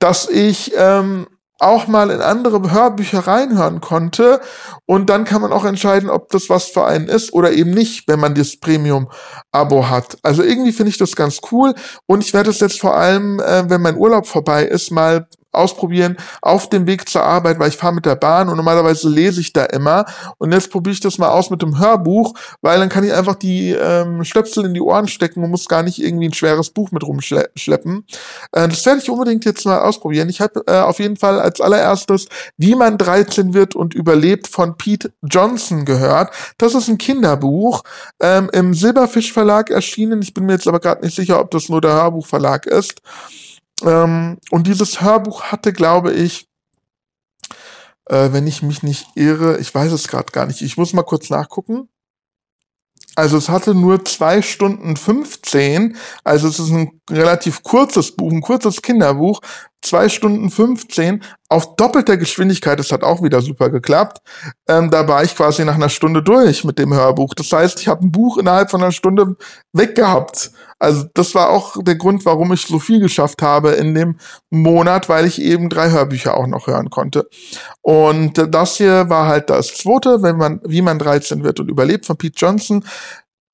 dass 0.05 0.29
ich 0.29 0.71
ähm, 0.77 1.27
auch 1.59 1.87
mal 1.87 2.11
in 2.11 2.21
andere 2.21 2.71
Hörbücher 2.71 3.21
reinhören 3.21 3.81
konnte 3.81 4.43
und 4.85 5.09
dann 5.09 5.25
kann 5.25 5.41
man 5.41 5.51
auch 5.51 5.65
entscheiden, 5.65 6.11
ob 6.11 6.29
das 6.29 6.51
was 6.51 6.67
für 6.67 6.85
einen 6.85 7.09
ist 7.09 7.33
oder 7.33 7.53
eben 7.53 7.71
nicht, 7.71 8.07
wenn 8.07 8.21
man 8.21 8.35
das 8.35 8.61
Premium-Abo 8.61 9.89
hat. 9.89 10.19
Also 10.23 10.43
irgendwie 10.43 10.73
finde 10.73 10.91
ich 10.91 10.99
das 10.99 11.17
ganz 11.17 11.41
cool 11.51 11.75
und 12.05 12.23
ich 12.23 12.35
werde 12.35 12.51
es 12.51 12.61
jetzt 12.61 12.79
vor 12.83 12.95
allem, 12.95 13.41
äh, 13.41 13.71
wenn 13.71 13.81
mein 13.81 13.97
Urlaub 13.97 14.27
vorbei 14.27 14.65
ist, 14.65 14.91
mal 14.91 15.27
ausprobieren 15.55 16.17
auf 16.43 16.69
dem 16.69 16.87
Weg 16.87 17.09
zur 17.09 17.23
Arbeit, 17.23 17.59
weil 17.59 17.69
ich 17.69 17.77
fahre 17.77 17.95
mit 17.95 18.07
der 18.07 18.17
Bahn 18.17 18.49
und 18.49 18.57
normalerweise 18.57 19.09
lese 19.09 19.41
ich 19.41 19.53
da 19.53 19.65
immer. 19.65 20.05
Und 20.39 20.53
jetzt 20.53 20.71
probiere 20.71 20.95
ich 20.95 21.01
das 21.01 21.19
mal 21.19 21.29
aus 21.29 21.51
mit 21.51 21.63
dem 21.63 21.79
Hörbuch, 21.79 22.35
weil 22.61 22.79
dann 22.79 22.89
kann 22.89 23.05
ich 23.05 23.13
einfach 23.13 23.35
die 23.35 23.71
ähm, 23.71 24.25
Stöpsel 24.25 24.65
in 24.65 24.75
die 24.75 24.81
Ohren 24.81 25.09
stecken 25.09 25.43
und 25.43 25.51
muss 25.51 25.69
gar 25.69 25.83
nicht 25.83 26.03
irgendwie 26.03 26.29
ein 26.29 26.35
schweres 26.35 26.71
Buch 26.71 26.91
mit 26.91 27.03
rumschleppen. 27.03 28.07
Äh, 28.53 28.69
das 28.69 28.85
werde 28.87 29.01
ich 29.01 29.11
unbedingt 29.11 29.45
jetzt 29.45 29.65
mal 29.67 29.81
ausprobieren. 29.81 30.29
Ich 30.29 30.41
habe 30.41 30.63
äh, 30.67 30.81
auf 30.81 30.99
jeden 30.99 31.17
Fall 31.17 31.41
als 31.41 31.61
allererstes 31.61 32.27
Wie 32.57 32.75
man 32.75 32.99
13 32.99 33.55
wird 33.55 33.75
und 33.75 33.95
überlebt 33.95 34.47
von 34.47 34.77
Pete 34.77 35.13
Johnson 35.23 35.85
gehört. 35.85 36.31
Das 36.59 36.75
ist 36.75 36.89
ein 36.89 36.99
Kinderbuch 36.99 37.83
ähm, 38.21 38.51
im 38.53 38.75
Silberfisch 38.75 39.33
Verlag 39.33 39.71
erschienen. 39.71 40.23
Ich 40.23 40.35
bin 40.35 40.47
mir 40.47 40.53
jetzt 40.53 40.69
aber 40.69 40.81
gerade 40.81 41.05
nicht 41.05 41.15
sicher, 41.15 41.41
ob 41.41 41.51
das 41.51 41.69
nur 41.69 41.81
der 41.81 41.95
Hörbuchverlag 41.95 42.67
ist. 42.67 43.01
Ähm, 43.83 44.39
und 44.51 44.67
dieses 44.67 45.01
Hörbuch 45.01 45.45
hatte, 45.45 45.73
glaube 45.73 46.13
ich, 46.13 46.49
äh, 48.07 48.33
wenn 48.33 48.47
ich 48.47 48.63
mich 48.63 48.83
nicht 48.83 49.07
irre, 49.15 49.59
ich 49.59 49.75
weiß 49.75 49.93
es 49.93 50.09
gerade 50.09 50.31
gar 50.33 50.47
nicht, 50.47 50.63
ich 50.63 50.77
muss 50.77 50.93
mal 50.93 51.03
kurz 51.03 51.31
nachgucken. 51.31 51.89
Also 53.17 53.37
es 53.37 53.49
hatte 53.49 53.75
nur 53.75 54.05
zwei 54.05 54.43
Stunden 54.43 54.97
15, 54.97 55.97
also 56.25 56.49
es 56.49 56.59
ist 56.59 56.71
ein 56.71 57.01
relativ 57.09 57.63
kurzes 57.63 58.17
Buch, 58.17 58.33
ein 58.33 58.41
kurzes 58.41 58.83
Kinderbuch, 58.83 59.41
zwei 59.85 60.09
Stunden 60.09 60.51
15 60.51 61.23
auf 61.49 61.77
doppelter 61.77 62.17
Geschwindigkeit. 62.17 62.79
Das 62.79 62.91
hat 62.91 63.05
auch 63.05 63.23
wieder 63.23 63.41
super 63.41 63.71
geklappt. 63.71 64.21
Ähm, 64.69 64.91
da 64.91 65.07
war 65.07 65.23
ich 65.23 65.37
quasi 65.37 65.65
nach 65.65 65.77
einer 65.77 65.89
Stunde 65.89 66.23
durch 66.23 66.65
mit 66.65 66.79
dem 66.79 66.93
Hörbuch. 66.93 67.35
Das 67.35 67.53
heißt, 67.53 67.81
ich 67.81 67.89
habe 67.89 68.05
ein 68.05 68.13
Buch 68.13 68.39
innerhalb 68.39 68.71
von 68.71 68.83
einer 68.83 68.93
Stunde 68.93 69.37
weggehabt. 69.73 70.51
Also 70.79 71.07
das 71.15 71.35
war 71.35 71.51
auch 71.51 71.77
der 71.83 71.95
Grund, 71.95 72.25
warum 72.27 72.53
ich 72.53 72.67
so 72.67 72.79
viel 72.79 73.01
geschafft 73.01 73.41
habe 73.41 73.71
in 73.71 73.95
dem 73.95 74.17
Monat, 74.51 75.09
weil 75.09 75.25
ich 75.25 75.41
eben 75.41 75.69
drei 75.69 75.91
Hörbücher 75.91 76.37
auch 76.37 76.47
noch 76.47 76.67
hören 76.67 76.91
konnte. 76.91 77.29
Und 77.81 78.43
das 78.55 78.77
hier 78.77 79.09
war 79.09 79.27
halt 79.27 79.49
das 79.49 79.75
zweite, 79.75 80.23
wenn 80.23 80.37
man, 80.37 80.61
wie 80.65 80.83
man 80.83 80.99
13 80.99 81.45
wird 81.45 81.61
und 81.61 81.71
überlebt 81.71 82.07
von 82.07 82.17
Pete 82.17 82.37
Johnson. 82.37 82.85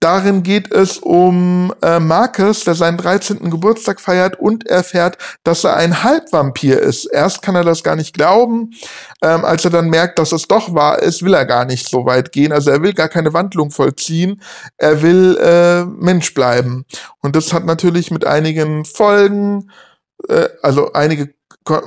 Darin 0.00 0.42
geht 0.42 0.73
es 0.73 0.97
um 0.97 1.75
äh, 1.83 2.00
Marcus, 2.00 2.64
der 2.64 2.75
seinen 2.75 2.97
13. 2.97 3.50
Geburtstag 3.50 4.00
feiert 4.00 4.40
und 4.40 4.66
erfährt, 4.66 5.19
dass 5.45 5.62
er 5.62 5.76
ein 5.76 6.02
Halbvampir 6.02 6.80
ist. 6.80 7.04
Erst 7.04 7.42
kann 7.42 7.54
er 7.54 7.64
das 7.64 7.83
gar 7.83 7.97
nicht 7.97 8.14
glauben. 8.14 8.71
Ähm, 9.23 9.45
als 9.45 9.66
er 9.66 9.71
dann 9.71 9.90
merkt, 9.90 10.19
dass 10.19 10.33
es 10.33 10.49
doch 10.49 10.75
wahr 10.75 11.02
ist, 11.02 11.23
will 11.23 11.35
er 11.35 11.45
gar 11.45 11.66
nicht 11.66 11.87
so 11.87 12.07
weit 12.07 12.33
gehen. 12.33 12.50
Also 12.50 12.71
er 12.71 12.83
will 12.83 12.95
gar 12.95 13.11
keine 13.11 13.35
Wandlung 13.35 13.71
vollziehen. 13.71 14.40
Er 14.78 15.02
will 15.02 15.37
äh, 15.37 15.85
Mensch 15.85 16.33
bleiben. 16.33 16.87
Und 17.21 17.37
das 17.37 17.52
hat 17.52 17.66
natürlich 17.66 18.11
mit 18.11 18.25
einigen 18.25 18.87
Folgen, 18.87 19.71
äh, 20.28 20.49
also 20.62 20.95
einige 20.95 21.35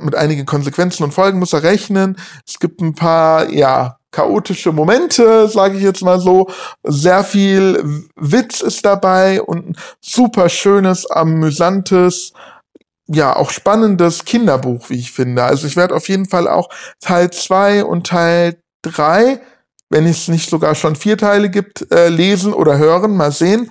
mit 0.00 0.14
einigen 0.14 0.46
Konsequenzen 0.46 1.02
und 1.02 1.12
Folgen 1.12 1.40
muss 1.40 1.52
er 1.52 1.64
rechnen. 1.64 2.16
Es 2.46 2.60
gibt 2.60 2.80
ein 2.80 2.94
paar, 2.94 3.50
ja, 3.50 3.98
chaotische 4.14 4.72
Momente, 4.72 5.48
sage 5.48 5.76
ich 5.76 5.82
jetzt 5.82 6.02
mal 6.02 6.20
so. 6.20 6.48
Sehr 6.84 7.24
viel 7.24 8.04
Witz 8.16 8.60
ist 8.60 8.84
dabei 8.84 9.42
und 9.42 9.70
ein 9.70 9.76
super 10.00 10.48
schönes, 10.48 11.10
amüsantes, 11.10 12.32
ja, 13.06 13.34
auch 13.34 13.50
spannendes 13.50 14.24
Kinderbuch, 14.24 14.88
wie 14.88 14.98
ich 14.98 15.12
finde. 15.12 15.42
Also 15.42 15.66
ich 15.66 15.76
werde 15.76 15.94
auf 15.94 16.08
jeden 16.08 16.26
Fall 16.26 16.48
auch 16.48 16.68
Teil 17.00 17.30
zwei 17.30 17.84
und 17.84 18.06
Teil 18.06 18.56
drei, 18.82 19.40
wenn 19.90 20.06
es 20.06 20.28
nicht 20.28 20.48
sogar 20.48 20.74
schon 20.74 20.96
vier 20.96 21.18
Teile 21.18 21.50
gibt, 21.50 21.90
äh, 21.92 22.08
lesen 22.08 22.54
oder 22.54 22.78
hören, 22.78 23.16
mal 23.16 23.32
sehen. 23.32 23.70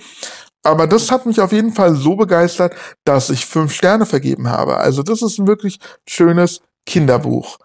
Aber 0.65 0.87
das 0.87 1.11
hat 1.11 1.25
mich 1.25 1.39
auf 1.41 1.51
jeden 1.51 1.73
Fall 1.73 1.95
so 1.95 2.15
begeistert, 2.15 2.75
dass 3.05 3.29
ich 3.29 3.45
fünf 3.45 3.73
Sterne 3.73 4.05
vergeben 4.05 4.49
habe. 4.49 4.77
Also 4.77 5.03
das 5.03 5.21
ist 5.21 5.39
ein 5.39 5.47
wirklich 5.47 5.79
schönes 6.07 6.61
Kinderbuch. 6.85 7.57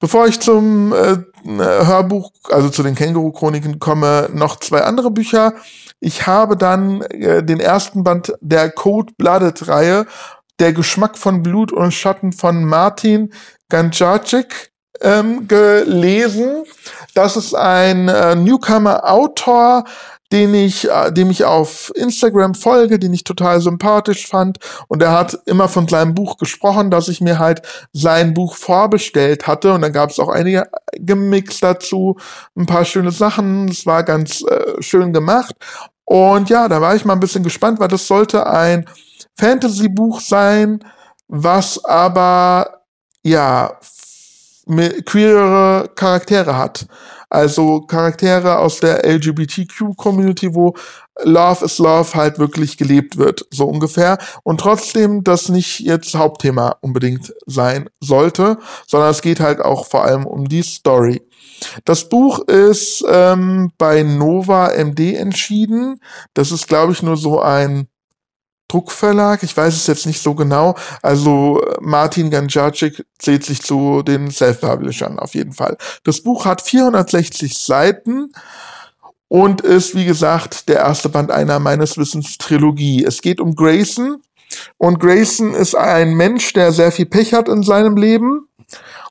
Bevor 0.00 0.26
ich 0.26 0.40
zum 0.40 0.92
äh, 0.92 1.18
Hörbuch, 1.46 2.32
also 2.50 2.68
zu 2.68 2.82
den 2.82 2.94
Känguru-Chroniken 2.94 3.78
komme, 3.78 4.28
noch 4.32 4.58
zwei 4.58 4.82
andere 4.82 5.10
Bücher. 5.10 5.54
Ich 6.00 6.26
habe 6.26 6.56
dann 6.56 7.02
äh, 7.02 7.42
den 7.42 7.60
ersten 7.60 8.04
Band 8.04 8.34
der 8.40 8.70
Cold-Blooded-Reihe, 8.70 10.06
Der 10.58 10.72
Geschmack 10.72 11.18
von 11.18 11.42
Blut 11.42 11.70
und 11.70 11.92
Schatten 11.92 12.32
von 12.32 12.64
Martin 12.64 13.32
Ganjacic, 13.68 14.70
ähm, 15.00 15.48
gelesen. 15.48 16.64
Das 17.14 17.36
ist 17.36 17.54
ein 17.54 18.08
äh, 18.08 18.34
Newcomer-Autor, 18.34 19.84
den 20.36 20.52
ich, 20.52 20.90
äh, 20.90 21.10
dem 21.10 21.30
ich 21.30 21.44
auf 21.44 21.90
Instagram 21.94 22.54
folge, 22.54 22.98
den 22.98 23.14
ich 23.14 23.24
total 23.24 23.62
sympathisch 23.62 24.26
fand. 24.26 24.58
Und 24.86 25.02
er 25.02 25.12
hat 25.12 25.38
immer 25.46 25.66
von 25.68 25.88
seinem 25.88 26.14
Buch 26.14 26.36
gesprochen, 26.36 26.90
dass 26.90 27.08
ich 27.08 27.22
mir 27.22 27.38
halt 27.38 27.62
sein 27.94 28.34
Buch 28.34 28.54
vorbestellt 28.54 29.46
hatte. 29.46 29.72
Und 29.72 29.80
dann 29.80 29.94
gab 29.94 30.10
es 30.10 30.18
auch 30.18 30.28
einige 30.28 30.68
gemixt 30.92 31.62
dazu, 31.62 32.18
ein 32.54 32.66
paar 32.66 32.84
schöne 32.84 33.12
Sachen. 33.12 33.68
Es 33.68 33.86
war 33.86 34.02
ganz 34.02 34.42
äh, 34.42 34.82
schön 34.82 35.14
gemacht. 35.14 35.54
Und 36.04 36.50
ja, 36.50 36.68
da 36.68 36.82
war 36.82 36.94
ich 36.94 37.06
mal 37.06 37.14
ein 37.14 37.20
bisschen 37.20 37.42
gespannt, 37.42 37.80
weil 37.80 37.88
das 37.88 38.06
sollte 38.06 38.46
ein 38.46 38.84
Fantasy-Buch 39.38 40.20
sein, 40.20 40.84
was 41.28 41.82
aber 41.82 42.82
ja 43.22 43.78
queere 45.06 45.90
Charaktere 45.94 46.58
hat. 46.58 46.86
Also 47.28 47.80
Charaktere 47.80 48.58
aus 48.58 48.80
der 48.80 49.04
LGBTQ-Community, 49.04 50.54
wo 50.54 50.74
Love 51.22 51.64
is 51.64 51.78
Love 51.78 52.14
halt 52.14 52.38
wirklich 52.38 52.76
gelebt 52.76 53.16
wird, 53.16 53.46
so 53.50 53.66
ungefähr. 53.66 54.18
Und 54.42 54.60
trotzdem 54.60 55.24
das 55.24 55.48
nicht 55.48 55.80
jetzt 55.80 56.14
Hauptthema 56.14 56.76
unbedingt 56.80 57.32
sein 57.46 57.88
sollte, 58.00 58.58
sondern 58.86 59.10
es 59.10 59.22
geht 59.22 59.40
halt 59.40 59.60
auch 59.60 59.86
vor 59.86 60.04
allem 60.04 60.26
um 60.26 60.48
die 60.48 60.62
Story. 60.62 61.22
Das 61.84 62.08
Buch 62.08 62.40
ist 62.46 63.04
ähm, 63.08 63.72
bei 63.78 64.02
Nova 64.02 64.68
MD 64.76 65.14
entschieden. 65.14 66.00
Das 66.34 66.52
ist, 66.52 66.68
glaube 66.68 66.92
ich, 66.92 67.02
nur 67.02 67.16
so 67.16 67.40
ein 67.40 67.88
Druckverlag, 68.68 69.42
ich 69.42 69.56
weiß 69.56 69.74
es 69.74 69.86
jetzt 69.86 70.06
nicht 70.06 70.20
so 70.20 70.34
genau. 70.34 70.74
Also 71.02 71.62
Martin 71.80 72.30
Ganjacic 72.30 73.04
zählt 73.18 73.44
sich 73.44 73.62
zu 73.62 74.02
den 74.02 74.30
Self-Publishern 74.30 75.18
auf 75.18 75.34
jeden 75.34 75.52
Fall. 75.52 75.76
Das 76.04 76.20
Buch 76.20 76.44
hat 76.44 76.62
460 76.62 77.56
Seiten 77.56 78.32
und 79.28 79.60
ist, 79.60 79.94
wie 79.94 80.04
gesagt, 80.04 80.68
der 80.68 80.80
erste 80.80 81.08
Band 81.08 81.30
einer 81.30 81.58
meines 81.58 81.96
Wissens 81.96 82.38
Trilogie. 82.38 83.04
Es 83.04 83.22
geht 83.22 83.40
um 83.40 83.54
Grayson 83.54 84.22
und 84.78 85.00
Grayson 85.00 85.54
ist 85.54 85.74
ein 85.74 86.14
Mensch, 86.14 86.52
der 86.52 86.72
sehr 86.72 86.92
viel 86.92 87.06
Pech 87.06 87.34
hat 87.34 87.48
in 87.48 87.62
seinem 87.62 87.96
Leben 87.96 88.48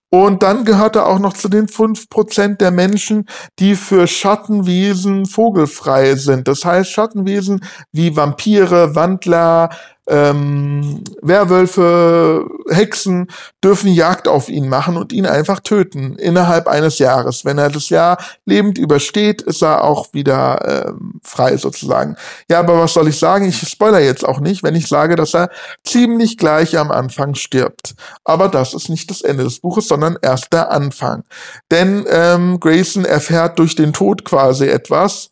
und 0.10 0.44
dann 0.44 0.66
gehört 0.66 0.96
er 0.96 1.08
auch 1.08 1.20
noch 1.20 1.34
zu 1.34 1.50
den 1.50 1.68
fünf 1.68 2.10
Prozent 2.10 2.62
der 2.62 2.72
Menschen, 2.72 3.26
die 3.60 3.76
für 3.76 4.08
Schattenwesen 4.08 5.26
vogelfrei 5.26 6.16
sind. 6.16 6.48
Das 6.48 6.64
heißt, 6.64 6.90
Schattenwesen 6.90 7.62
wie 7.92 8.16
Vampire, 8.16 8.96
Wandler, 8.96 9.70
ähm, 10.08 11.04
Werwölfe, 11.22 12.46
Hexen 12.70 13.28
dürfen 13.64 13.92
Jagd 13.92 14.28
auf 14.28 14.50
ihn 14.50 14.70
machen 14.70 14.98
und 14.98 15.12
ihn 15.12 15.26
einfach 15.26 15.60
töten 15.60 16.16
innerhalb 16.16 16.68
eines 16.68 17.00
Jahres. 17.00 17.46
Wenn 17.46 17.58
er 17.58 17.70
das 17.70 17.90
Jahr 17.90 18.18
lebend 18.46 18.78
übersteht, 18.78 19.42
ist 19.42 19.64
er 19.64 19.84
auch 19.84 20.14
wieder 20.14 20.88
ähm, 20.88 21.20
frei 21.24 21.58
sozusagen. 21.58 22.16
Ja, 22.50 22.60
aber 22.60 22.80
was 22.80 22.94
soll 22.94 23.08
ich 23.08 23.18
sagen? 23.18 23.46
Ich 23.46 23.68
spoiler 23.68 24.00
jetzt 24.00 24.28
auch 24.28 24.40
nicht, 24.40 24.64
wenn 24.64 24.76
ich 24.76 24.88
sage, 24.88 25.16
dass 25.16 25.34
er 25.34 25.50
ziemlich 25.84 26.38
gleich 26.38 26.78
am 26.78 26.92
Anfang 26.92 27.36
stirbt. 27.36 27.96
Aber 28.24 28.48
das 28.48 28.74
ist 28.74 28.90
nicht 28.90 29.10
das 29.10 29.22
Ende 29.22 29.44
des 29.44 29.60
Buches, 29.60 29.88
sondern 29.88 30.18
erst 30.22 30.54
der 30.54 30.72
Anfang. 30.72 31.24
Denn 31.72 32.06
ähm, 32.10 32.60
Grayson 32.60 33.06
erfährt 33.06 33.60
durch 33.60 33.76
den 33.76 33.94
Tod 33.94 34.26
quasi 34.26 34.68
etwas, 34.68 35.32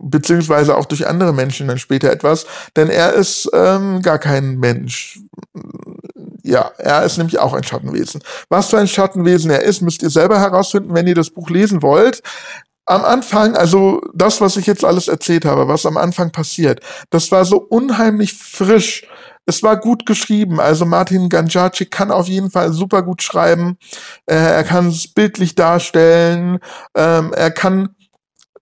beziehungsweise 0.00 0.76
auch 0.76 0.86
durch 0.86 1.06
andere 1.06 1.32
Menschen 1.32 1.68
dann 1.68 1.78
später 1.78 2.10
etwas, 2.10 2.46
denn 2.76 2.88
er 2.88 3.12
ist 3.12 3.48
ähm, 3.52 4.02
gar 4.02 4.18
kein 4.18 4.58
Mensch. 4.58 5.20
Ja, 6.42 6.70
er 6.78 7.04
ist 7.04 7.18
nämlich 7.18 7.38
auch 7.38 7.52
ein 7.52 7.62
Schattenwesen. 7.62 8.22
Was 8.48 8.70
für 8.70 8.78
ein 8.78 8.88
Schattenwesen 8.88 9.50
er 9.50 9.62
ist, 9.62 9.82
müsst 9.82 10.02
ihr 10.02 10.10
selber 10.10 10.40
herausfinden, 10.40 10.94
wenn 10.94 11.06
ihr 11.06 11.14
das 11.14 11.30
Buch 11.30 11.50
lesen 11.50 11.82
wollt. 11.82 12.22
Am 12.86 13.04
Anfang, 13.04 13.54
also 13.56 14.00
das, 14.14 14.40
was 14.40 14.56
ich 14.56 14.66
jetzt 14.66 14.84
alles 14.84 15.06
erzählt 15.06 15.44
habe, 15.44 15.68
was 15.68 15.86
am 15.86 15.96
Anfang 15.96 16.32
passiert, 16.32 16.80
das 17.10 17.30
war 17.30 17.44
so 17.44 17.58
unheimlich 17.58 18.34
frisch. 18.34 19.06
Es 19.46 19.62
war 19.62 19.76
gut 19.76 20.06
geschrieben. 20.06 20.60
Also 20.60 20.86
Martin 20.86 21.28
Ganjaci 21.28 21.86
kann 21.86 22.10
auf 22.10 22.28
jeden 22.28 22.50
Fall 22.50 22.72
super 22.72 23.02
gut 23.02 23.22
schreiben. 23.22 23.78
Äh, 24.26 24.34
er 24.34 24.64
kann 24.64 24.88
es 24.88 25.08
bildlich 25.08 25.54
darstellen. 25.54 26.58
Ähm, 26.94 27.32
er 27.32 27.50
kann 27.50 27.94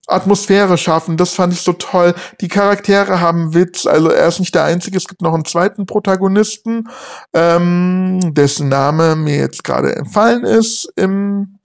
Atmosphäre 0.08 0.78
schaffen. 0.78 1.16
Das 1.16 1.34
fand 1.34 1.52
ich 1.52 1.60
so 1.60 1.74
toll. 1.74 2.14
Die 2.40 2.48
Charaktere 2.48 3.20
haben 3.20 3.54
Witz. 3.54 3.86
Also 3.86 4.10
er 4.10 4.28
ist 4.28 4.40
nicht 4.40 4.54
der 4.54 4.64
Einzige. 4.64 4.96
Es 4.96 5.06
gibt 5.06 5.22
noch 5.22 5.34
einen 5.34 5.44
zweiten 5.44 5.86
Protagonisten, 5.86 6.88
ähm, 7.34 8.34
dessen 8.34 8.68
Name 8.68 9.16
mir 9.16 9.36
jetzt 9.36 9.64
gerade 9.64 9.94
entfallen 9.94 10.44
ist 10.44 10.90
im, 10.96 11.58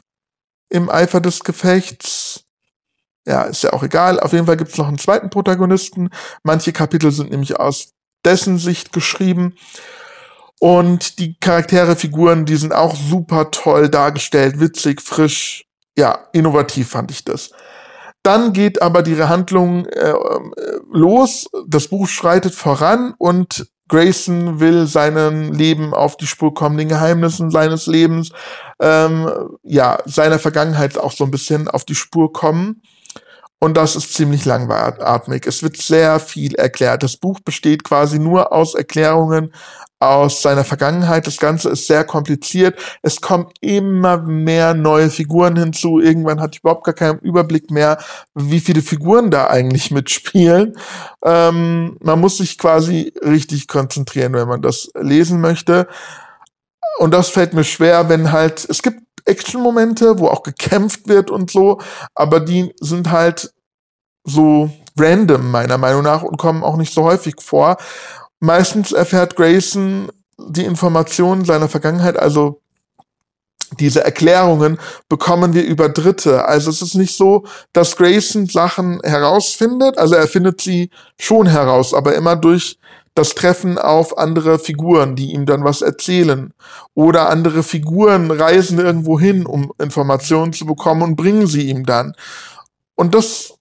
im 0.70 0.90
Eifer 0.90 1.22
des 1.22 1.44
Gefechts. 1.44 2.44
Ja, 3.26 3.44
ist 3.44 3.64
ja 3.64 3.72
auch 3.72 3.84
egal. 3.84 4.20
Auf 4.20 4.34
jeden 4.34 4.46
Fall 4.46 4.58
gibt 4.58 4.72
es 4.72 4.78
noch 4.78 4.88
einen 4.88 4.98
zweiten 4.98 5.30
Protagonisten. 5.30 6.10
Manche 6.44 6.74
Kapitel 6.74 7.12
sind 7.12 7.32
nämlich 7.32 7.58
aus 7.58 7.94
dessen 8.26 8.58
Sicht 8.58 8.92
geschrieben. 8.92 9.56
Und 10.60 11.20
die 11.20 11.38
Charaktere, 11.40 11.96
Figuren, 11.96 12.46
die 12.46 12.56
sind 12.56 12.74
auch 12.74 12.96
super 12.96 13.52
toll 13.52 13.90
dargestellt, 13.90 14.60
witzig, 14.60 15.02
frisch, 15.02 15.66
ja, 15.98 16.28
innovativ 16.32 16.90
fand 16.90 17.12
ich 17.12 17.26
das. 17.26 17.52
Dann 18.24 18.54
geht 18.54 18.82
aber 18.82 19.04
die 19.04 19.22
Handlung 19.22 19.86
äh, 19.86 20.14
los, 20.92 21.48
das 21.68 21.90
Buch 21.90 22.08
schreitet 22.08 22.56
voran 22.56 23.14
und 23.18 23.68
Grayson 23.90 24.60
will 24.62 24.88
seinem 24.88 25.52
Leben 25.52 25.94
auf 25.94 26.16
die 26.16 26.26
Spur 26.26 26.54
kommen, 26.54 26.78
den 26.78 26.88
Geheimnissen 26.88 27.52
seines 27.52 27.86
Lebens, 27.86 28.32
ähm, 28.80 29.30
ja, 29.64 30.00
seiner 30.06 30.40
Vergangenheit 30.40 30.98
auch 30.98 31.12
so 31.12 31.26
ein 31.26 31.32
bisschen 31.32 31.68
auf 31.68 31.84
die 31.84 31.96
Spur 31.96 32.32
kommen. 32.32 32.82
Und 33.60 33.78
das 33.78 33.96
ist 33.96 34.14
ziemlich 34.14 34.46
langatmig. 34.46 35.46
Es 35.46 35.64
wird 35.64 35.78
sehr 35.78 36.20
viel 36.20 36.56
erklärt. 36.56 37.04
Das 37.04 37.16
Buch 37.16 37.40
besteht 37.40 37.84
quasi 37.84 38.20
nur 38.20 38.52
aus 38.52 38.74
Erklärungen 38.74 39.54
aus 40.04 40.42
seiner 40.42 40.64
Vergangenheit. 40.64 41.28
Das 41.28 41.38
Ganze 41.38 41.70
ist 41.70 41.88
sehr 41.88 42.04
kompliziert. 42.04 42.78
Es 43.02 43.22
kommen 43.22 43.48
immer 43.62 44.18
mehr 44.18 44.74
neue 44.74 45.10
Figuren 45.10 45.56
hinzu. 45.56 46.00
Irgendwann 46.00 46.42
hatte 46.42 46.56
ich 46.56 46.60
überhaupt 46.60 46.84
gar 46.84 46.94
keinen 46.94 47.20
Überblick 47.20 47.72
mehr, 47.72 47.98
wie 48.36 48.60
viele 48.60 48.82
Figuren 48.82 49.32
da 49.32 49.48
eigentlich 49.48 49.92
mitspielen. 49.92 50.78
Ähm, 51.24 51.98
man 52.02 52.20
muss 52.20 52.38
sich 52.38 52.58
quasi 52.58 53.14
richtig 53.24 53.68
konzentrieren, 53.68 54.34
wenn 54.34 54.48
man 54.48 54.62
das 54.62 54.90
lesen 55.00 55.42
möchte. 55.42 55.88
Und 57.00 57.14
das 57.14 57.30
fällt 57.30 57.54
mir 57.54 57.64
schwer, 57.64 58.10
wenn 58.10 58.32
halt, 58.32 58.66
es 58.70 58.82
gibt 58.82 59.02
Action-Momente, 59.26 60.20
wo 60.20 60.28
auch 60.28 60.44
gekämpft 60.44 61.08
wird 61.08 61.32
und 61.32 61.50
so, 61.50 61.80
aber 62.14 62.40
die 62.40 62.74
sind 62.80 63.10
halt 63.10 63.54
so 64.26 64.70
random 64.98 65.50
meiner 65.50 65.78
Meinung 65.78 66.04
nach 66.04 66.24
und 66.24 66.38
kommen 66.38 66.64
auch 66.64 66.78
nicht 66.78 66.94
so 66.94 67.04
häufig 67.04 67.36
vor. 67.40 67.78
Meistens 68.44 68.92
erfährt 68.92 69.38
Grayson 69.38 70.12
die 70.38 70.66
Informationen 70.66 71.46
seiner 71.46 71.70
Vergangenheit, 71.70 72.20
also 72.20 72.60
diese 73.80 74.04
Erklärungen 74.04 74.80
bekommen 75.08 75.54
wir 75.54 75.64
über 75.64 75.88
Dritte. 75.88 76.44
Also 76.44 76.70
es 76.70 76.82
ist 76.82 76.96
nicht 76.96 77.16
so, 77.16 77.46
dass 77.72 77.96
Grayson 77.96 78.48
Sachen 78.48 79.00
herausfindet, 79.02 79.98
also 79.98 80.16
er 80.16 80.28
findet 80.28 80.60
sie 80.60 80.90
schon 81.18 81.48
heraus, 81.48 81.94
aber 81.94 82.16
immer 82.16 82.36
durch 82.36 82.78
das 83.16 83.34
Treffen 83.34 83.78
auf 83.78 84.18
andere 84.18 84.60
Figuren, 84.60 85.16
die 85.16 85.32
ihm 85.32 85.46
dann 85.46 85.64
was 85.64 85.82
erzählen. 85.82 86.54
Oder 86.96 87.30
andere 87.30 87.64
Figuren 87.64 88.30
reisen 88.30 88.78
irgendwo 88.78 89.18
hin, 89.18 89.46
um 89.46 89.72
Informationen 89.80 90.52
zu 90.52 90.66
bekommen 90.66 91.02
und 91.02 91.16
bringen 91.16 91.48
sie 91.48 91.70
ihm 91.70 91.86
dann. 91.86 92.14
Und 92.96 93.16
das, 93.16 93.54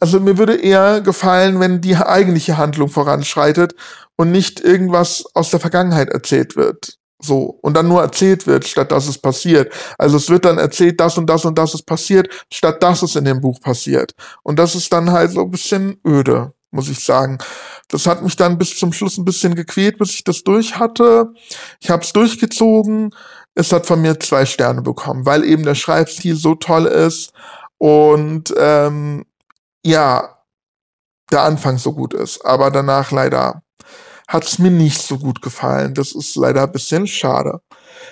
also 0.00 0.18
mir 0.18 0.38
würde 0.38 0.56
eher 0.56 1.00
gefallen, 1.00 1.60
wenn 1.60 1.80
die 1.80 1.96
eigentliche 1.96 2.56
Handlung 2.58 2.88
voranschreitet 2.88 3.74
und 4.16 4.32
nicht 4.32 4.60
irgendwas 4.60 5.24
aus 5.34 5.50
der 5.50 5.60
Vergangenheit 5.60 6.08
erzählt 6.08 6.56
wird. 6.56 6.98
So. 7.22 7.58
Und 7.62 7.74
dann 7.74 7.88
nur 7.88 8.00
erzählt 8.00 8.46
wird, 8.46 8.66
statt 8.66 8.90
dass 8.92 9.06
es 9.06 9.18
passiert. 9.18 9.72
Also 9.98 10.16
es 10.16 10.30
wird 10.30 10.46
dann 10.46 10.58
erzählt, 10.58 10.98
das 11.00 11.18
und 11.18 11.26
das 11.26 11.44
und 11.44 11.58
das 11.58 11.74
ist 11.74 11.84
passiert, 11.84 12.28
statt 12.52 12.82
dass 12.82 13.02
es 13.02 13.14
in 13.14 13.24
dem 13.24 13.40
Buch 13.40 13.60
passiert. 13.60 14.14
Und 14.42 14.58
das 14.58 14.74
ist 14.74 14.92
dann 14.92 15.12
halt 15.12 15.30
so 15.30 15.42
ein 15.42 15.50
bisschen 15.50 16.00
öde 16.06 16.52
muss 16.70 16.88
ich 16.88 17.04
sagen. 17.04 17.38
Das 17.88 18.06
hat 18.06 18.22
mich 18.22 18.36
dann 18.36 18.58
bis 18.58 18.78
zum 18.78 18.92
Schluss 18.92 19.18
ein 19.18 19.24
bisschen 19.24 19.54
gequält, 19.54 19.98
bis 19.98 20.10
ich 20.10 20.24
das 20.24 20.42
durch 20.42 20.78
hatte. 20.78 21.32
Ich 21.80 21.90
habe 21.90 22.04
es 22.04 22.12
durchgezogen. 22.12 23.10
Es 23.54 23.72
hat 23.72 23.86
von 23.86 24.00
mir 24.00 24.18
zwei 24.20 24.46
Sterne 24.46 24.82
bekommen, 24.82 25.26
weil 25.26 25.44
eben 25.44 25.64
der 25.64 25.74
Schreibstil 25.74 26.36
so 26.36 26.54
toll 26.54 26.86
ist 26.86 27.32
und 27.78 28.54
ähm, 28.56 29.24
ja, 29.84 30.42
der 31.30 31.42
Anfang 31.42 31.78
so 31.78 31.92
gut 31.92 32.14
ist. 32.14 32.44
Aber 32.44 32.70
danach 32.70 33.10
leider 33.10 33.62
hat 34.28 34.44
es 34.44 34.58
mir 34.58 34.70
nicht 34.70 35.00
so 35.00 35.18
gut 35.18 35.42
gefallen. 35.42 35.94
Das 35.94 36.12
ist 36.12 36.36
leider 36.36 36.62
ein 36.62 36.72
bisschen 36.72 37.06
schade. 37.06 37.60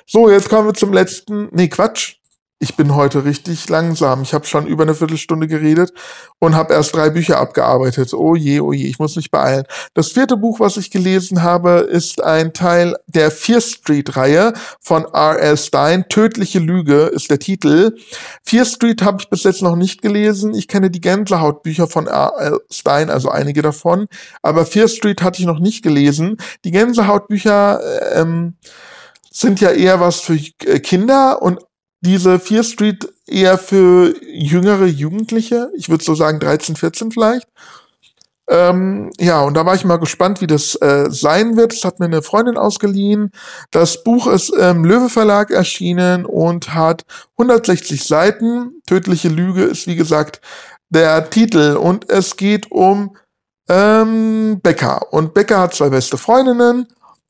So, 0.06 0.30
jetzt 0.30 0.48
kommen 0.48 0.68
wir 0.68 0.75
zum 0.75 0.92
letzten. 0.92 1.48
Nee, 1.52 1.68
Quatsch 1.68 2.17
ich 2.60 2.74
bin 2.74 2.96
heute 2.96 3.24
richtig 3.24 3.68
langsam. 3.68 4.22
Ich 4.22 4.34
habe 4.34 4.44
schon 4.44 4.66
über 4.66 4.82
eine 4.82 4.94
Viertelstunde 4.94 5.46
geredet 5.46 5.92
und 6.40 6.56
habe 6.56 6.74
erst 6.74 6.94
drei 6.94 7.08
Bücher 7.10 7.38
abgearbeitet. 7.38 8.12
Oh 8.12 8.34
je, 8.34 8.60
oh 8.60 8.72
je, 8.72 8.88
ich 8.88 8.98
muss 8.98 9.14
mich 9.14 9.30
beeilen. 9.30 9.64
Das 9.94 10.10
vierte 10.10 10.36
Buch, 10.36 10.58
was 10.58 10.76
ich 10.76 10.90
gelesen 10.90 11.44
habe, 11.44 11.70
ist 11.88 12.22
ein 12.22 12.52
Teil 12.52 12.96
der 13.06 13.30
Fear 13.30 13.60
Street-Reihe 13.60 14.54
von 14.80 15.04
R.L. 15.04 15.56
Stein. 15.56 16.08
Tödliche 16.08 16.58
Lüge 16.58 17.02
ist 17.04 17.30
der 17.30 17.38
Titel. 17.38 17.97
Fear 18.42 18.64
Street 18.64 19.02
habe 19.02 19.18
ich 19.21 19.30
bis 19.30 19.44
jetzt 19.44 19.62
noch 19.62 19.76
nicht 19.76 20.02
gelesen. 20.02 20.52
Ich 20.52 20.66
kenne 20.66 20.90
die 20.90 21.00
Gänsehautbücher 21.00 21.86
von 21.86 22.08
R.L. 22.08 22.58
Stein, 22.73 23.08
also 23.08 23.28
einige 23.28 23.62
davon. 23.62 24.08
Aber 24.42 24.66
Fear 24.66 24.88
Street 24.88 25.23
hatte 25.23 25.40
ich 25.40 25.47
noch 25.47 25.60
nicht 25.60 25.84
gelesen. 25.84 26.38
Die 26.64 26.73
Gänsehautbücher 26.73 27.80
ähm, 28.14 28.56
sind 29.30 29.60
ja 29.60 29.71
eher 29.71 30.00
was 30.00 30.18
für 30.21 30.36
Kinder 30.36 31.40
und 31.40 31.60
diese 32.00 32.39
Fear 32.39 32.63
Street 32.63 33.08
eher 33.26 33.58
für 33.58 34.15
jüngere 34.23 34.87
Jugendliche. 34.87 35.71
Ich 35.76 35.89
würde 35.89 36.04
so 36.04 36.15
sagen 36.15 36.41
13, 36.41 36.76
14 36.76 37.13
vielleicht. 37.13 37.47
Ähm, 38.50 39.11
ja, 39.19 39.43
und 39.43 39.54
da 39.54 39.67
war 39.67 39.75
ich 39.75 39.84
mal 39.84 39.99
gespannt, 39.99 40.41
wie 40.41 40.47
das 40.47 40.75
äh, 40.76 41.11
sein 41.11 41.56
wird. 41.56 41.73
Das 41.73 41.84
hat 41.84 42.00
mir 42.00 42.06
eine 42.06 42.23
Freundin 42.23 42.56
ausgeliehen. 42.56 43.30
Das 43.71 44.02
Buch 44.02 44.26
ist 44.26 44.49
im 44.50 44.84
Löwe 44.84 45.11
Verlag 45.11 45.50
erschienen 45.50 46.25
und 46.25 46.75
hat 46.75 47.04
160 47.37 48.02
Seiten. 48.02 48.80
Tödliche 48.87 49.28
Lüge 49.28 49.65
ist, 49.65 49.87
wie 49.87 49.97
gesagt, 49.97 50.41
der 50.89 51.28
Titel. 51.28 51.76
Und 51.76 52.08
es 52.08 52.37
geht 52.37 52.73
um 52.73 53.17
ähm, 53.69 54.61
Becker. 54.63 55.13
Und 55.13 55.34
Becker 55.34 55.61
hat 55.61 55.75
zwei 55.75 55.91
beste 55.91 56.17
Freundinnen 56.17 56.87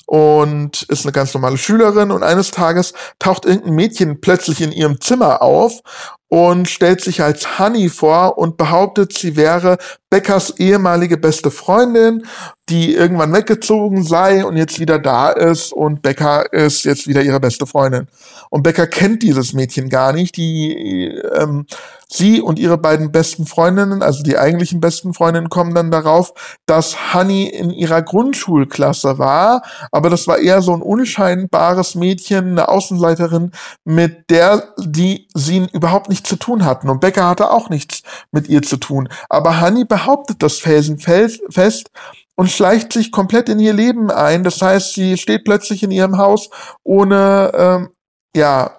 und 0.08 0.84
ist 0.84 1.04
eine 1.04 1.12
ganz 1.12 1.34
normale 1.34 1.58
Schülerin. 1.58 2.10
Und 2.10 2.22
eines 2.22 2.50
Tages 2.50 2.94
taucht 3.18 3.44
irgendein 3.44 3.74
Mädchen 3.74 4.20
plötzlich 4.22 4.62
in 4.62 4.72
ihrem 4.72 5.02
Zimmer 5.02 5.42
auf 5.42 5.80
und 6.28 6.66
stellt 6.66 7.02
sich 7.02 7.22
als 7.22 7.58
Honey 7.58 7.90
vor 7.90 8.38
und 8.38 8.56
behauptet, 8.56 9.12
sie 9.12 9.36
wäre 9.36 9.76
Beckers 10.08 10.54
ehemalige 10.56 11.18
beste 11.18 11.50
Freundin, 11.50 12.26
die 12.68 12.94
irgendwann 12.94 13.32
weggezogen 13.32 14.02
sei 14.02 14.44
und 14.44 14.56
jetzt 14.56 14.78
wieder 14.78 14.98
da 14.98 15.30
ist 15.30 15.72
und 15.72 16.02
Becker 16.02 16.52
ist 16.52 16.84
jetzt 16.84 17.06
wieder 17.06 17.22
ihre 17.22 17.40
beste 17.40 17.66
Freundin. 17.66 18.08
Und 18.50 18.62
Becker 18.62 18.86
kennt 18.86 19.22
dieses 19.22 19.52
Mädchen 19.52 19.88
gar 19.88 20.12
nicht. 20.12 20.36
Die, 20.36 21.06
ähm, 21.34 21.66
sie 22.08 22.40
und 22.40 22.58
ihre 22.58 22.78
beiden 22.78 23.12
besten 23.12 23.46
Freundinnen, 23.46 24.02
also 24.02 24.22
die 24.22 24.38
eigentlichen 24.38 24.80
besten 24.80 25.14
Freundinnen, 25.14 25.48
kommen 25.48 25.74
dann 25.74 25.90
darauf, 25.90 26.32
dass 26.66 27.14
Honey 27.14 27.46
in 27.46 27.70
ihrer 27.70 28.02
Grundschulklasse 28.02 29.18
war, 29.18 29.62
aber 29.92 30.10
das 30.10 30.26
war 30.26 30.38
eher 30.38 30.62
so 30.62 30.72
ein 30.72 30.82
unscheinbares 30.82 31.94
Mädchen, 31.94 32.50
eine 32.50 32.68
Außenseiterin, 32.68 33.52
mit 33.84 34.30
der 34.30 34.74
die 34.78 35.28
sie 35.34 35.66
überhaupt 35.72 36.08
nichts 36.08 36.28
zu 36.28 36.36
tun 36.36 36.64
hatten. 36.64 36.88
Und 36.88 37.00
Becker 37.00 37.28
hatte 37.28 37.50
auch 37.50 37.70
nichts 37.70 38.02
mit 38.32 38.48
ihr 38.48 38.62
zu 38.62 38.76
tun. 38.76 39.08
Aber 39.28 39.60
Honey 39.60 39.84
behauptet 39.84 40.42
das 40.42 40.58
felsenfest 40.58 41.90
und 42.38 42.52
schleicht 42.52 42.92
sich 42.92 43.10
komplett 43.10 43.48
in 43.48 43.58
ihr 43.58 43.72
Leben 43.72 44.12
ein. 44.12 44.44
Das 44.44 44.62
heißt, 44.62 44.94
sie 44.94 45.16
steht 45.16 45.42
plötzlich 45.44 45.82
in 45.82 45.90
ihrem 45.90 46.18
Haus, 46.18 46.50
ohne 46.84 47.50
ähm, 47.52 47.88
ja 48.34 48.76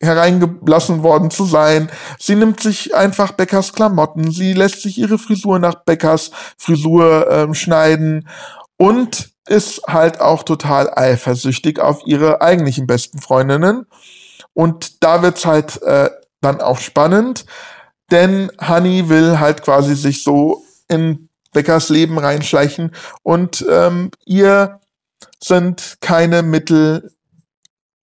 hereingelassen 0.00 1.02
worden 1.02 1.32
zu 1.32 1.44
sein. 1.44 1.90
Sie 2.20 2.36
nimmt 2.36 2.60
sich 2.60 2.94
einfach 2.94 3.32
Beckers 3.32 3.72
Klamotten, 3.72 4.30
sie 4.30 4.52
lässt 4.52 4.82
sich 4.82 4.96
ihre 4.96 5.18
Frisur 5.18 5.58
nach 5.58 5.74
Beckers 5.84 6.30
Frisur 6.56 7.28
ähm, 7.28 7.52
schneiden 7.52 8.28
und 8.76 9.30
ist 9.48 9.82
halt 9.88 10.20
auch 10.20 10.44
total 10.44 10.88
eifersüchtig 10.94 11.80
auf 11.80 12.02
ihre 12.06 12.40
eigentlichen 12.40 12.86
besten 12.86 13.18
Freundinnen. 13.18 13.86
Und 14.54 15.02
da 15.02 15.20
wird's 15.20 15.44
halt 15.44 15.82
äh, 15.82 16.10
dann 16.40 16.60
auch 16.60 16.78
spannend, 16.78 17.44
denn 18.12 18.52
Honey 18.60 19.08
will 19.08 19.40
halt 19.40 19.62
quasi 19.62 19.96
sich 19.96 20.22
so 20.22 20.62
in 20.86 21.29
Beckers 21.52 21.88
Leben 21.88 22.18
reinschleichen 22.18 22.92
und 23.22 23.64
ähm, 23.68 24.10
ihr 24.24 24.80
sind 25.40 25.98
keine 26.00 26.42
Mittel 26.42 27.10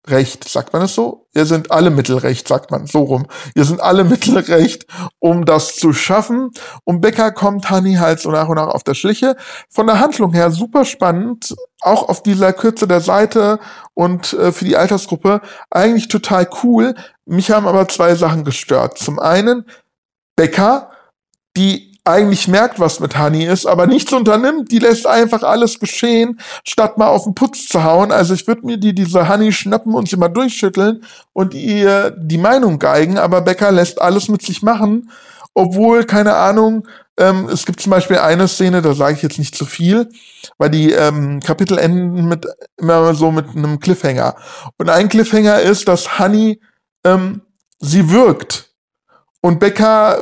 recht, 0.07 0.47
sagt 0.47 0.73
man 0.73 0.83
es 0.83 0.95
so? 0.95 1.27
Ihr 1.33 1.45
sind 1.45 1.71
alle 1.71 1.89
Mittelrecht, 1.89 2.47
sagt 2.47 2.71
man 2.71 2.85
so 2.85 3.03
rum. 3.03 3.27
Ihr 3.55 3.65
sind 3.65 3.81
alle 3.81 4.03
Mittelrecht, 4.05 4.85
um 5.19 5.45
das 5.45 5.75
zu 5.75 5.93
schaffen. 5.93 6.51
Und 6.83 7.01
Becker 7.01 7.31
kommt 7.31 7.69
Honey 7.69 7.95
halt 7.95 8.19
so 8.19 8.31
nach 8.31 8.47
und 8.47 8.55
nach 8.55 8.67
auf 8.67 8.83
der 8.83 8.93
Schliche. 8.93 9.35
Von 9.69 9.87
der 9.87 9.99
Handlung 9.99 10.33
her 10.33 10.51
super 10.51 10.85
spannend, 10.85 11.55
auch 11.81 12.07
auf 12.07 12.23
dieser 12.23 12.53
Kürze 12.53 12.87
der 12.87 13.01
Seite 13.01 13.59
und 13.93 14.33
äh, 14.33 14.51
für 14.51 14.65
die 14.65 14.77
Altersgruppe 14.77 15.41
eigentlich 15.69 16.07
total 16.07 16.47
cool. 16.63 16.95
Mich 17.25 17.51
haben 17.51 17.67
aber 17.67 17.87
zwei 17.87 18.15
Sachen 18.15 18.43
gestört. 18.43 18.97
Zum 18.97 19.19
einen 19.19 19.65
Becker, 20.35 20.91
die 21.57 21.94
eigentlich 22.05 22.47
merkt, 22.47 22.79
was 22.79 22.99
mit 22.99 23.17
Honey 23.17 23.45
ist, 23.45 23.65
aber 23.65 23.87
nichts 23.87 24.13
unternimmt. 24.13 24.71
Die 24.71 24.79
lässt 24.79 25.07
einfach 25.07 25.43
alles 25.43 25.79
geschehen, 25.79 26.39
statt 26.63 26.97
mal 26.97 27.07
auf 27.07 27.23
den 27.23 27.35
Putz 27.35 27.67
zu 27.67 27.83
hauen. 27.83 28.11
Also 28.11 28.33
ich 28.33 28.47
würde 28.47 28.65
mir 28.65 28.77
die 28.77 28.93
diese 28.93 29.27
Honey 29.27 29.51
schnappen 29.51 29.93
und 29.93 30.07
sie 30.07 30.17
mal 30.17 30.29
durchschütteln 30.29 31.03
und 31.33 31.53
ihr 31.53 32.11
die 32.11 32.37
Meinung 32.37 32.79
geigen, 32.79 33.17
aber 33.17 33.41
Becker 33.41 33.71
lässt 33.71 34.01
alles 34.01 34.29
mit 34.29 34.41
sich 34.41 34.61
machen, 34.61 35.09
obwohl, 35.53 36.05
keine 36.05 36.35
Ahnung, 36.35 36.87
Ähm, 37.17 37.47
es 37.47 37.65
gibt 37.65 37.79
zum 37.79 37.91
Beispiel 37.91 38.17
eine 38.17 38.45
Szene, 38.49 38.81
da 38.81 38.93
sage 38.93 39.15
ich 39.15 39.21
jetzt 39.21 39.39
nicht 39.39 39.55
zu 39.55 39.65
viel, 39.65 40.09
weil 40.57 40.69
die 40.69 40.91
ähm, 40.91 41.39
Kapitel 41.39 41.77
enden 41.77 42.27
mit 42.27 42.45
immer 42.77 43.15
so 43.15 43.31
mit 43.31 43.47
einem 43.55 43.79
Cliffhanger. 43.79 44.35
Und 44.77 44.89
ein 44.89 45.07
Cliffhanger 45.07 45.61
ist, 45.61 45.87
dass 45.87 46.19
Honey 46.19 46.59
ähm, 47.05 47.41
sie 47.79 48.11
wirkt. 48.11 48.73
Und 49.41 49.59
Becca 49.61 50.17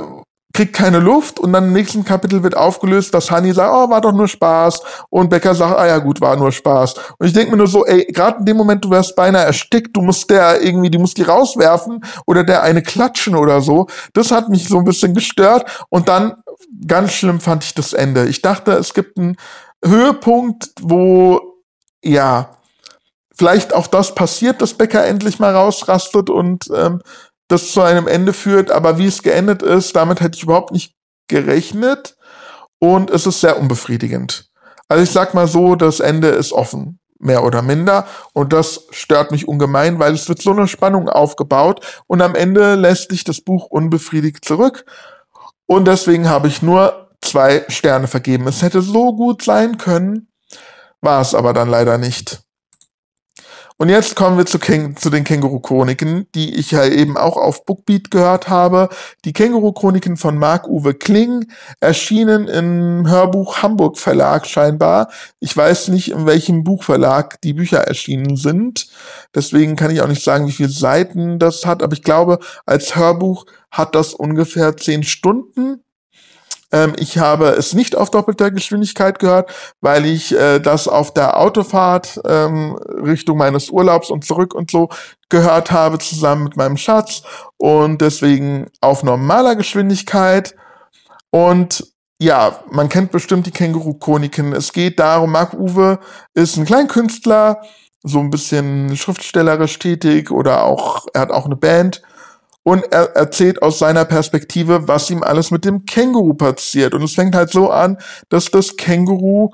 kriegt 0.54 0.74
keine 0.74 1.00
Luft 1.00 1.40
und 1.40 1.52
dann 1.52 1.66
im 1.66 1.74
nächsten 1.74 2.06
Kapitel 2.06 2.44
wird 2.44 2.56
aufgelöst, 2.56 3.14
dass 3.14 3.32
Honey 3.32 3.54
sagt, 3.54 3.74
oh, 3.74 3.90
war 3.90 4.02
doch 4.02 4.14
nur 4.14 4.28
Spaß 4.28 4.82
und 5.10 5.30
Becker 5.30 5.56
sagt, 5.56 5.78
ah 5.78 5.88
ja 5.88 5.98
gut, 5.98 6.22
war 6.22 6.36
nur 6.36 6.52
Spaß. 6.52 6.94
Und 7.18 7.28
ich 7.28 7.34
denke 7.34 7.52
mir 7.52 7.58
nur 7.58 7.68
so, 7.68 7.86
ey, 7.86 8.06
gerade 8.06 8.40
in 8.40 8.46
dem 8.46 8.58
Moment, 8.58 8.86
du 8.86 8.92
wärst 8.92 9.16
beinahe 9.16 9.46
erstickt, 9.46 9.98
du 9.98 10.02
musst 10.02 10.30
der 10.30 10.62
irgendwie, 10.62 10.92
die 10.92 11.00
musst 11.00 11.18
die 11.18 11.24
rauswerfen 11.24 12.06
oder 12.28 12.44
der 12.44 12.62
eine 12.62 12.84
klatschen 12.84 13.36
oder 13.36 13.62
so. 13.62 13.88
Das 14.14 14.32
hat 14.32 14.50
mich 14.50 14.68
so 14.68 14.78
ein 14.78 14.86
bisschen 14.86 15.16
gestört 15.16 15.86
und 15.90 16.08
dann 16.08 16.36
ganz 16.88 17.14
schlimm 17.14 17.40
fand 17.40 17.64
ich 17.64 17.74
das 17.74 17.94
Ende. 17.94 18.28
Ich 18.28 18.44
dachte, 18.44 18.74
es 18.74 18.94
gibt 18.94 19.18
einen 19.18 19.38
Höhepunkt, 19.84 20.70
wo 20.82 21.42
ja, 22.04 22.58
vielleicht 23.36 23.74
auch 23.74 23.88
das 23.88 24.14
passiert, 24.14 24.62
dass 24.62 24.76
Becker 24.76 25.06
endlich 25.06 25.40
mal 25.40 25.56
rausrastet 25.56 26.30
und 26.30 26.70
ähm, 26.76 27.02
das 27.54 27.72
zu 27.72 27.82
einem 27.82 28.08
Ende 28.08 28.34
führt, 28.34 28.72
aber 28.72 28.98
wie 28.98 29.06
es 29.06 29.22
geendet 29.22 29.62
ist, 29.62 29.96
damit 29.96 30.22
hätte 30.22 30.38
ich 30.38 30.44
überhaupt 30.44 30.72
nicht 30.72 30.96
gerechnet 31.28 32.18
und 32.80 33.10
es 33.12 33.28
ist 33.28 33.42
sehr 33.42 33.60
unbefriedigend. 33.60 34.50
Also 34.90 35.04
ich 35.04 35.12
sag 35.12 35.34
mal 35.34 35.48
so, 35.48 35.76
das 35.76 36.00
Ende 36.00 36.30
ist 36.30 36.52
offen, 36.52 37.00
mehr 37.20 37.44
oder 37.44 37.62
minder 37.62 38.08
und 38.34 38.54
das 38.54 38.88
stört 38.90 39.32
mich 39.32 39.48
ungemein, 39.48 40.00
weil 40.00 40.14
es 40.14 40.28
wird 40.28 40.42
so 40.42 40.52
eine 40.52 40.68
Spannung 40.68 41.08
aufgebaut 41.08 42.04
und 42.08 42.22
am 42.22 42.36
Ende 42.36 42.76
lässt 42.76 43.12
sich 43.12 43.24
das 43.24 43.40
Buch 43.40 43.68
unbefriedigt 43.68 44.44
zurück 44.44 44.86
und 45.66 45.88
deswegen 45.88 46.28
habe 46.28 46.48
ich 46.48 46.62
nur 46.62 47.10
zwei 47.22 47.64
Sterne 47.70 48.08
vergeben. 48.08 48.48
Es 48.48 48.62
hätte 48.62 48.82
so 48.82 49.16
gut 49.16 49.44
sein 49.44 49.78
können, 49.78 50.28
war 51.02 51.22
es 51.22 51.34
aber 51.34 51.54
dann 51.54 51.70
leider 51.70 51.98
nicht. 51.98 52.43
Und 53.78 53.90
jetzt 53.90 54.16
kommen 54.16 54.38
wir 54.38 54.46
zu, 54.46 54.60
Ken 54.60 54.96
zu 54.96 55.10
den 55.10 55.24
Känguru-Chroniken, 55.24 56.28
die 56.36 56.56
ich 56.56 56.72
ja 56.72 56.86
eben 56.86 57.18
auch 57.18 57.38
auf 57.38 57.66
Bookbeat 57.66 58.12
gehört 58.12 58.50
habe. 58.50 58.90
Die 59.26 59.34
Känguru-Chroniken 59.34 60.18
von 60.18 60.38
Marc-Uwe 60.38 60.94
Kling 60.94 61.48
erschienen 61.80 62.48
im 62.48 63.10
Hörbuch 63.10 63.62
Hamburg 63.64 63.98
Verlag 63.98 64.46
scheinbar. 64.46 65.10
Ich 65.40 65.56
weiß 65.56 65.90
nicht, 65.90 66.12
in 66.12 66.26
welchem 66.26 66.64
Buchverlag 66.64 67.42
die 67.42 67.54
Bücher 67.54 67.80
erschienen 67.80 68.36
sind. 68.36 68.88
Deswegen 69.36 69.76
kann 69.76 69.92
ich 69.92 70.02
auch 70.02 70.08
nicht 70.08 70.24
sagen, 70.24 70.48
wie 70.48 70.52
viele 70.52 70.70
Seiten 70.70 71.40
das 71.40 71.66
hat. 71.66 71.84
Aber 71.84 71.94
ich 71.94 72.04
glaube, 72.04 72.40
als 72.66 72.96
Hörbuch 72.96 73.46
hat 73.72 73.96
das 73.96 74.14
ungefähr 74.14 74.78
zehn 74.78 75.04
Stunden. 75.04 75.83
Ähm, 76.74 76.94
ich 76.98 77.20
habe 77.20 77.50
es 77.50 77.74
nicht 77.74 77.96
auf 77.96 78.10
doppelter 78.10 78.52
Geschwindigkeit 78.52 79.20
gehört, 79.20 79.54
weil 79.80 80.06
ich 80.06 80.36
äh, 80.36 80.60
das 80.60 80.88
auf 80.88 81.14
der 81.14 81.40
Autofahrt 81.40 82.20
ähm, 82.26 82.76
Richtung 83.06 83.38
meines 83.38 83.70
Urlaubs 83.70 84.10
und 84.10 84.26
zurück 84.26 84.56
und 84.56 84.72
so 84.72 84.90
gehört 85.30 85.72
habe, 85.72 86.00
zusammen 86.00 86.44
mit 86.44 86.58
meinem 86.58 86.78
Schatz. 86.78 87.22
Und 87.58 88.02
deswegen 88.02 88.68
auf 88.82 89.04
normaler 89.04 89.56
Geschwindigkeit. 89.56 90.56
Und 91.30 91.86
ja, 92.20 92.60
man 92.72 92.90
kennt 92.90 93.12
bestimmt 93.12 93.46
die 93.46 93.52
Känguru-Chroniken. 93.52 94.54
Es 94.54 94.74
geht 94.74 95.00
darum, 95.00 95.32
Marc 95.32 95.54
Uwe 95.54 96.00
ist 96.34 96.58
ein 96.58 96.66
Kleinkünstler, 96.66 97.62
so 98.02 98.20
ein 98.20 98.30
bisschen 98.30 98.98
schriftstellerisch 98.98 99.78
tätig 99.80 100.32
oder 100.32 100.64
auch, 100.64 101.06
er 101.14 101.22
hat 101.22 101.32
auch 101.32 101.46
eine 101.46 101.56
Band 101.56 102.02
und 102.64 102.92
er 102.92 103.16
erzählt 103.16 103.62
aus 103.62 103.80
seiner 103.80 104.06
Perspektive, 104.06 104.88
was 104.88 105.10
ihm 105.10 105.22
alles 105.22 105.52
mit 105.52 105.66
dem 105.66 105.86
Känguru 105.86 106.34
passiert. 106.34 106.94
Und 106.94 107.04
es 107.04 107.14
fängt 107.14 107.36
halt 107.36 107.52
so 107.52 107.70
an, 107.70 107.98
dass 108.30 108.50
das 108.52 108.78
Känguru 108.78 109.52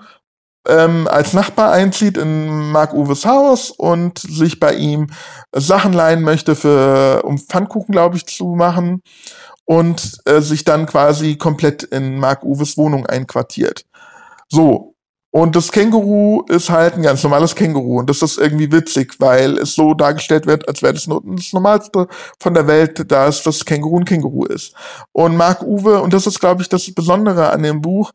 ähm, 0.68 1.08
als 1.08 1.34
Nachbar 1.34 1.72
einzieht 1.72 2.18
in 2.18 2.72
Mark-Uwes 2.72 3.26
Haus 3.26 3.72
und 3.72 4.20
sich 4.20 4.60
bei 4.60 4.76
ihm 4.76 5.08
Sachen 5.52 5.94
leihen 5.94 6.22
möchte, 6.22 6.56
für, 6.56 7.24
um 7.24 7.38
Pfannkuchen, 7.40 7.92
glaube 7.92 8.18
ich, 8.18 8.28
zu 8.28 8.46
machen. 8.56 9.02
Und 9.66 10.18
äh, 10.26 10.42
sich 10.42 10.64
dann 10.64 10.88
quasi 10.88 11.38
komplett 11.38 11.84
in 11.84 12.18
Mark-Uwes 12.18 12.76
Wohnung 12.76 13.06
einquartiert. 13.06 13.86
So, 14.48 14.89
und 15.32 15.56
das 15.56 15.72
Känguru 15.72 16.44
ist 16.48 16.72
halt 16.72 16.96
ein 16.96 17.04
ganz 17.04 17.22
normales 17.24 17.56
Känguru. 17.56 18.00
Und 18.00 18.10
das 18.10 18.24
ist 18.24 18.40
irgendwie 18.40 18.72
witzig, 18.72 19.16
weil 19.20 19.60
es 19.60 19.76
so 19.76 19.94
dargestellt 19.94 20.48
wird, 20.48 20.68
als 20.68 20.82
wäre 20.82 20.94
das 20.94 21.06
nur 21.06 21.22
das 21.24 21.54
Normalste 21.54 22.08
von 22.40 22.54
der 22.56 22.66
Welt, 22.66 23.12
da 23.12 23.28
es 23.28 23.44
das 23.44 23.64
Känguru 23.64 24.00
ein 24.00 24.06
Känguru 24.06 24.46
ist. 24.46 24.74
Und 25.12 25.38
Mark 25.38 25.62
Uwe, 25.62 26.02
und 26.02 26.14
das 26.14 26.26
ist, 26.26 26.40
glaube 26.40 26.64
ich, 26.64 26.70
das 26.70 26.92
Besondere 26.94 27.52
an 27.52 27.62
dem 27.62 27.82
Buch, 27.82 28.12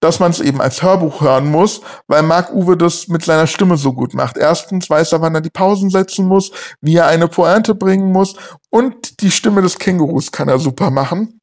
dass 0.00 0.18
man 0.18 0.30
es 0.32 0.40
eben 0.40 0.60
als 0.60 0.82
Hörbuch 0.82 1.20
hören 1.20 1.50
muss, 1.50 1.82
weil 2.08 2.22
Mark 2.22 2.52
Uwe 2.52 2.76
das 2.76 3.06
mit 3.08 3.22
seiner 3.24 3.46
Stimme 3.46 3.76
so 3.76 3.92
gut 3.92 4.14
macht. 4.14 4.36
Erstens 4.36 4.90
weiß 4.90 5.12
er, 5.12 5.20
wann 5.20 5.34
er 5.34 5.42
die 5.42 5.50
Pausen 5.50 5.90
setzen 5.90 6.26
muss, 6.26 6.50
wie 6.80 6.96
er 6.96 7.06
eine 7.06 7.28
Pointe 7.28 7.74
bringen 7.74 8.10
muss 8.10 8.34
und 8.70 9.20
die 9.20 9.30
Stimme 9.30 9.62
des 9.62 9.78
Kängurus 9.78 10.32
kann 10.32 10.48
er 10.48 10.58
super 10.58 10.90
machen. 10.90 11.39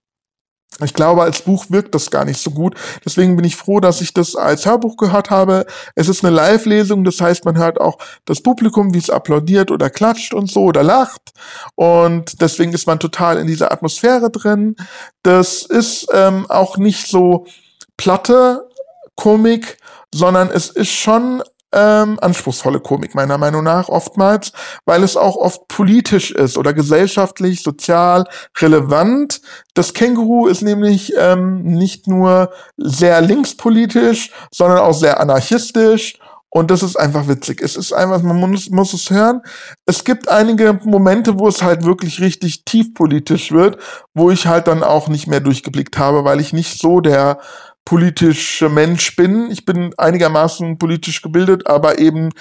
Ich 0.84 0.94
glaube, 0.94 1.24
als 1.24 1.42
Buch 1.42 1.66
wirkt 1.70 1.96
das 1.96 2.12
gar 2.12 2.24
nicht 2.24 2.40
so 2.40 2.52
gut. 2.52 2.76
Deswegen 3.04 3.36
bin 3.36 3.46
ich 3.46 3.56
froh, 3.56 3.80
dass 3.80 4.02
ich 4.02 4.14
das 4.14 4.36
als 4.36 4.66
Hörbuch 4.66 4.98
gehört 4.98 5.32
habe. 5.32 5.66
Es 5.96 6.08
ist 6.08 6.24
eine 6.24 6.36
Live-Lesung, 6.36 7.04
das 7.04 7.20
heißt, 7.20 7.46
man 7.46 7.58
hört 7.58 7.82
auch 7.82 7.98
das 8.26 8.42
Publikum, 8.42 8.94
wie 8.94 9.00
es 9.00 9.10
applaudiert 9.10 9.72
oder 9.72 9.90
klatscht 9.90 10.34
und 10.34 10.52
so 10.52 10.66
oder 10.66 10.84
lacht. 10.84 11.32
Und 11.76 12.42
deswegen 12.42 12.74
ist 12.74 12.86
man 12.86 13.00
total 13.00 13.38
in 13.40 13.48
dieser 13.48 13.72
Atmosphäre 13.72 14.30
drin. 14.30 14.76
Das 15.24 15.64
ist 15.64 16.08
ähm, 16.14 16.46
auch 16.50 16.78
nicht 16.78 17.08
so 17.08 17.48
platte 17.96 18.68
Komik, 19.16 19.78
sondern 20.14 20.52
es 20.52 20.70
ist 20.70 20.92
schon 20.92 21.42
ähm, 21.74 22.18
anspruchsvolle 22.22 22.80
Komik 22.80 23.16
meiner 23.16 23.38
Meinung 23.38 23.64
nach 23.64 23.90
oftmals, 23.90 24.52
weil 24.86 25.04
es 25.04 25.18
auch 25.18 25.36
oft 25.36 25.68
politisch 25.68 26.32
ist 26.32 26.58
oder 26.58 26.74
gesellschaftlich, 26.74 27.64
sozial 27.64 28.26
relevant. 28.60 29.42
Das 29.74 29.94
Känguru 29.94 30.48
ist 30.48 30.62
nämlich 30.62 31.14
ähm, 31.18 31.64
nicht 31.64 32.08
nur 32.08 32.52
sehr 32.78 33.22
linkspolitisch, 33.22 34.32
sondern 34.52 34.80
auch 34.80 34.94
sehr 34.94 35.20
anarchistisch 35.20 36.20
und 36.50 36.72
das 36.72 36.82
ist 36.82 36.96
einfach 36.96 37.28
witzig. 37.28 37.62
Es 37.62 37.76
ist 37.76 37.92
einfach, 37.92 38.22
man 38.24 38.40
muss, 38.40 38.70
muss 38.70 38.94
es 38.94 39.10
hören. 39.10 39.42
Es 39.86 40.04
gibt 40.04 40.30
einige 40.30 40.80
Momente, 40.84 41.38
wo 41.38 41.48
es 41.48 41.62
halt 41.62 41.84
wirklich 41.84 42.22
richtig 42.22 42.64
tiefpolitisch 42.64 43.52
wird, 43.52 43.78
wo 44.14 44.32
ich 44.32 44.48
halt 44.48 44.68
dann 44.68 44.82
auch 44.82 45.10
nicht 45.10 45.28
mehr 45.28 45.42
durchgeblickt 45.42 45.98
habe, 45.98 46.24
weil 46.24 46.40
ich 46.40 46.54
nicht 46.54 46.80
so 46.80 47.02
der 47.02 47.40
politische 47.88 48.68
Mensch 48.68 49.16
bin. 49.16 49.50
Ich 49.50 49.64
bin 49.64 49.94
einigermaßen 49.98 50.78
politisch 50.78 51.22
gebildet, 51.22 51.68
aber 51.68 52.00
eben 52.00 52.32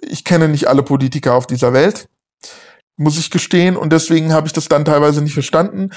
ich 0.00 0.22
kenne 0.22 0.46
nicht 0.46 0.68
alle 0.68 0.84
Politiker 0.84 1.34
auf 1.34 1.48
dieser 1.48 1.72
Welt, 1.72 2.08
muss 2.96 3.18
ich 3.18 3.32
gestehen. 3.32 3.76
Und 3.76 3.92
deswegen 3.92 4.32
habe 4.32 4.46
ich 4.46 4.52
das 4.52 4.68
dann 4.68 4.84
teilweise 4.84 5.20
nicht 5.20 5.34
verstanden. 5.34 5.90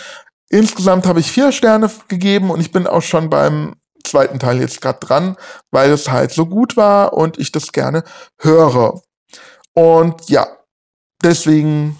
Insgesamt 0.49 1.05
habe 1.05 1.19
ich 1.19 1.31
vier 1.31 1.51
Sterne 1.51 1.91
gegeben 2.07 2.49
und 2.49 2.59
ich 2.61 2.71
bin 2.71 2.87
auch 2.87 3.03
schon 3.03 3.29
beim 3.29 3.75
zweiten 4.03 4.39
Teil 4.39 4.59
jetzt 4.59 4.81
gerade 4.81 4.99
dran, 4.99 5.35
weil 5.69 5.91
es 5.91 6.09
halt 6.09 6.31
so 6.31 6.47
gut 6.47 6.75
war 6.75 7.13
und 7.13 7.37
ich 7.37 7.51
das 7.51 7.71
gerne 7.71 8.03
höre. 8.39 9.03
Und 9.75 10.29
ja, 10.29 10.47
deswegen 11.23 11.95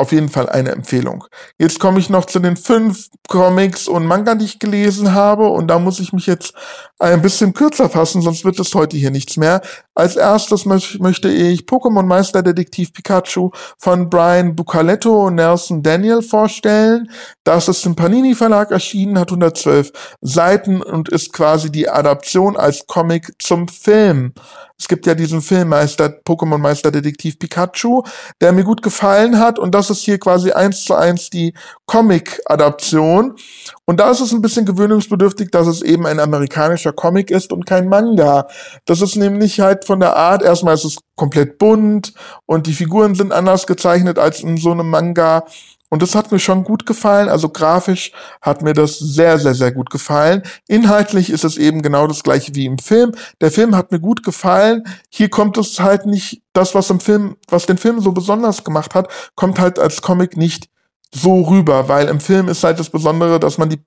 auf 0.00 0.12
jeden 0.12 0.30
Fall 0.30 0.48
eine 0.48 0.72
Empfehlung. 0.72 1.24
Jetzt 1.58 1.78
komme 1.78 1.98
ich 1.98 2.08
noch 2.08 2.24
zu 2.24 2.38
den 2.38 2.56
fünf 2.56 3.08
Comics 3.28 3.86
und 3.86 4.06
Manga, 4.06 4.34
die 4.34 4.46
ich 4.46 4.58
gelesen 4.58 5.12
habe. 5.12 5.48
Und 5.48 5.68
da 5.68 5.78
muss 5.78 6.00
ich 6.00 6.12
mich 6.12 6.26
jetzt 6.26 6.54
ein 6.98 7.20
bisschen 7.22 7.52
kürzer 7.52 7.90
fassen, 7.90 8.22
sonst 8.22 8.44
wird 8.44 8.58
es 8.58 8.74
heute 8.74 8.96
hier 8.96 9.10
nichts 9.10 9.36
mehr. 9.36 9.60
Als 9.94 10.16
erstes 10.16 10.64
möchte 10.64 11.28
ich 11.28 11.60
Pokémon 11.62 12.04
Meister 12.04 12.42
Detektiv 12.42 12.92
Pikachu 12.94 13.50
von 13.78 14.08
Brian 14.08 14.56
Bucaletto 14.56 15.26
und 15.26 15.34
Nelson 15.34 15.82
Daniel 15.82 16.22
vorstellen. 16.22 17.10
Das 17.44 17.68
ist 17.68 17.84
im 17.84 17.94
Panini 17.94 18.34
Verlag 18.34 18.70
erschienen, 18.70 19.18
hat 19.18 19.28
112 19.28 19.92
Seiten 20.22 20.82
und 20.82 21.10
ist 21.10 21.34
quasi 21.34 21.70
die 21.70 21.88
Adaption 21.88 22.56
als 22.56 22.86
Comic 22.86 23.34
zum 23.38 23.68
Film. 23.68 24.32
Es 24.80 24.88
gibt 24.88 25.04
ja 25.06 25.14
diesen 25.14 25.42
Film 25.42 25.68
Meister, 25.68 26.06
Pokémon 26.06 26.56
Meister 26.56 26.90
Detektiv 26.90 27.38
Pikachu, 27.38 28.02
der 28.40 28.52
mir 28.52 28.64
gut 28.64 28.80
gefallen 28.82 29.38
hat 29.38 29.58
und 29.58 29.74
das 29.74 29.90
ist 29.90 30.00
hier 30.00 30.18
quasi 30.18 30.52
eins 30.52 30.84
zu 30.84 30.94
eins 30.94 31.28
die 31.28 31.52
Comic-Adaption. 31.84 33.36
Und 33.84 34.00
da 34.00 34.10
ist 34.10 34.20
es 34.20 34.32
ein 34.32 34.40
bisschen 34.40 34.64
gewöhnungsbedürftig, 34.64 35.50
dass 35.50 35.66
es 35.66 35.82
eben 35.82 36.06
ein 36.06 36.18
amerikanischer 36.18 36.94
Comic 36.94 37.30
ist 37.30 37.52
und 37.52 37.66
kein 37.66 37.88
Manga. 37.88 38.46
Das 38.86 39.02
ist 39.02 39.16
nämlich 39.16 39.60
halt 39.60 39.84
von 39.84 40.00
der 40.00 40.16
Art, 40.16 40.42
erstmal 40.42 40.74
ist 40.74 40.84
es 40.84 40.98
komplett 41.14 41.58
bunt 41.58 42.14
und 42.46 42.66
die 42.66 42.72
Figuren 42.72 43.14
sind 43.14 43.32
anders 43.32 43.66
gezeichnet 43.66 44.18
als 44.18 44.40
in 44.40 44.56
so 44.56 44.70
einem 44.70 44.88
Manga. 44.88 45.44
Und 45.90 46.02
das 46.02 46.14
hat 46.14 46.32
mir 46.32 46.38
schon 46.38 46.64
gut 46.64 46.86
gefallen. 46.86 47.28
Also 47.28 47.48
grafisch 47.48 48.12
hat 48.40 48.62
mir 48.62 48.72
das 48.72 48.98
sehr, 48.98 49.38
sehr, 49.38 49.54
sehr 49.54 49.72
gut 49.72 49.90
gefallen. 49.90 50.42
Inhaltlich 50.68 51.30
ist 51.30 51.44
es 51.44 51.58
eben 51.58 51.82
genau 51.82 52.06
das 52.06 52.22
gleiche 52.22 52.54
wie 52.54 52.64
im 52.64 52.78
Film. 52.78 53.12
Der 53.40 53.50
Film 53.50 53.76
hat 53.76 53.90
mir 53.90 54.00
gut 54.00 54.22
gefallen. 54.22 54.84
Hier 55.10 55.28
kommt 55.28 55.58
es 55.58 55.80
halt 55.80 56.06
nicht, 56.06 56.42
das, 56.52 56.74
was 56.74 56.90
im 56.90 57.00
Film, 57.00 57.36
was 57.48 57.66
den 57.66 57.76
Film 57.76 58.00
so 58.00 58.12
besonders 58.12 58.64
gemacht 58.64 58.94
hat, 58.94 59.08
kommt 59.34 59.58
halt 59.58 59.78
als 59.78 60.00
Comic 60.00 60.36
nicht 60.36 60.68
so 61.12 61.42
rüber, 61.42 61.88
weil 61.88 62.08
im 62.08 62.20
Film 62.20 62.48
ist 62.48 62.62
halt 62.62 62.78
das 62.78 62.90
Besondere, 62.90 63.40
dass 63.40 63.58
man 63.58 63.68
die 63.68 63.82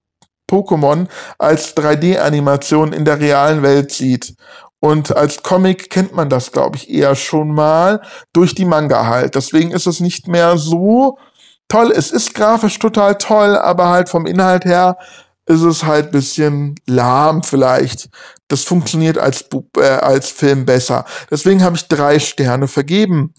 Pokémon 0.52 1.08
als 1.40 1.76
3D-Animation 1.78 2.92
in 2.92 3.06
der 3.06 3.20
realen 3.20 3.64
Welt 3.64 3.92
sieht. 3.92 4.36
Und 4.80 5.16
als 5.16 5.42
Comic 5.42 5.90
kennt 5.90 6.14
man 6.14 6.28
das, 6.28 6.52
glaube 6.52 6.76
ich, 6.76 6.90
eher 6.90 7.16
schon 7.16 7.54
mal 7.54 8.02
durch 8.34 8.54
die 8.54 8.66
Manga 8.66 9.08
halt. 9.08 9.36
Deswegen 9.36 9.72
ist 9.72 9.88
es 9.88 10.02
nicht 10.02 10.28
mehr 10.28 10.58
so 10.58 11.18
toll. 11.68 11.92
Es 11.96 12.12
ist 12.12 12.34
grafisch 12.34 12.80
total 12.80 13.18
toll, 13.18 13.58
aber 13.58 13.90
halt 13.90 14.10
vom 14.10 14.26
Inhalt 14.26 14.66
her 14.66 14.98
ist 15.46 15.62
es 15.62 15.84
halt 15.84 16.12
bisschen 16.12 16.76
lahm 16.88 17.44
vielleicht. 17.44 18.10
Das 18.48 18.64
funktioniert 18.64 19.18
als, 19.18 19.46
äh, 19.78 19.84
als 19.84 20.30
Film 20.30 20.66
besser. 20.66 21.06
Deswegen 21.30 21.64
habe 21.64 21.76
ich 21.76 21.88
drei 21.88 22.20
Sterne 22.20 22.68
vergeben. 22.68 23.34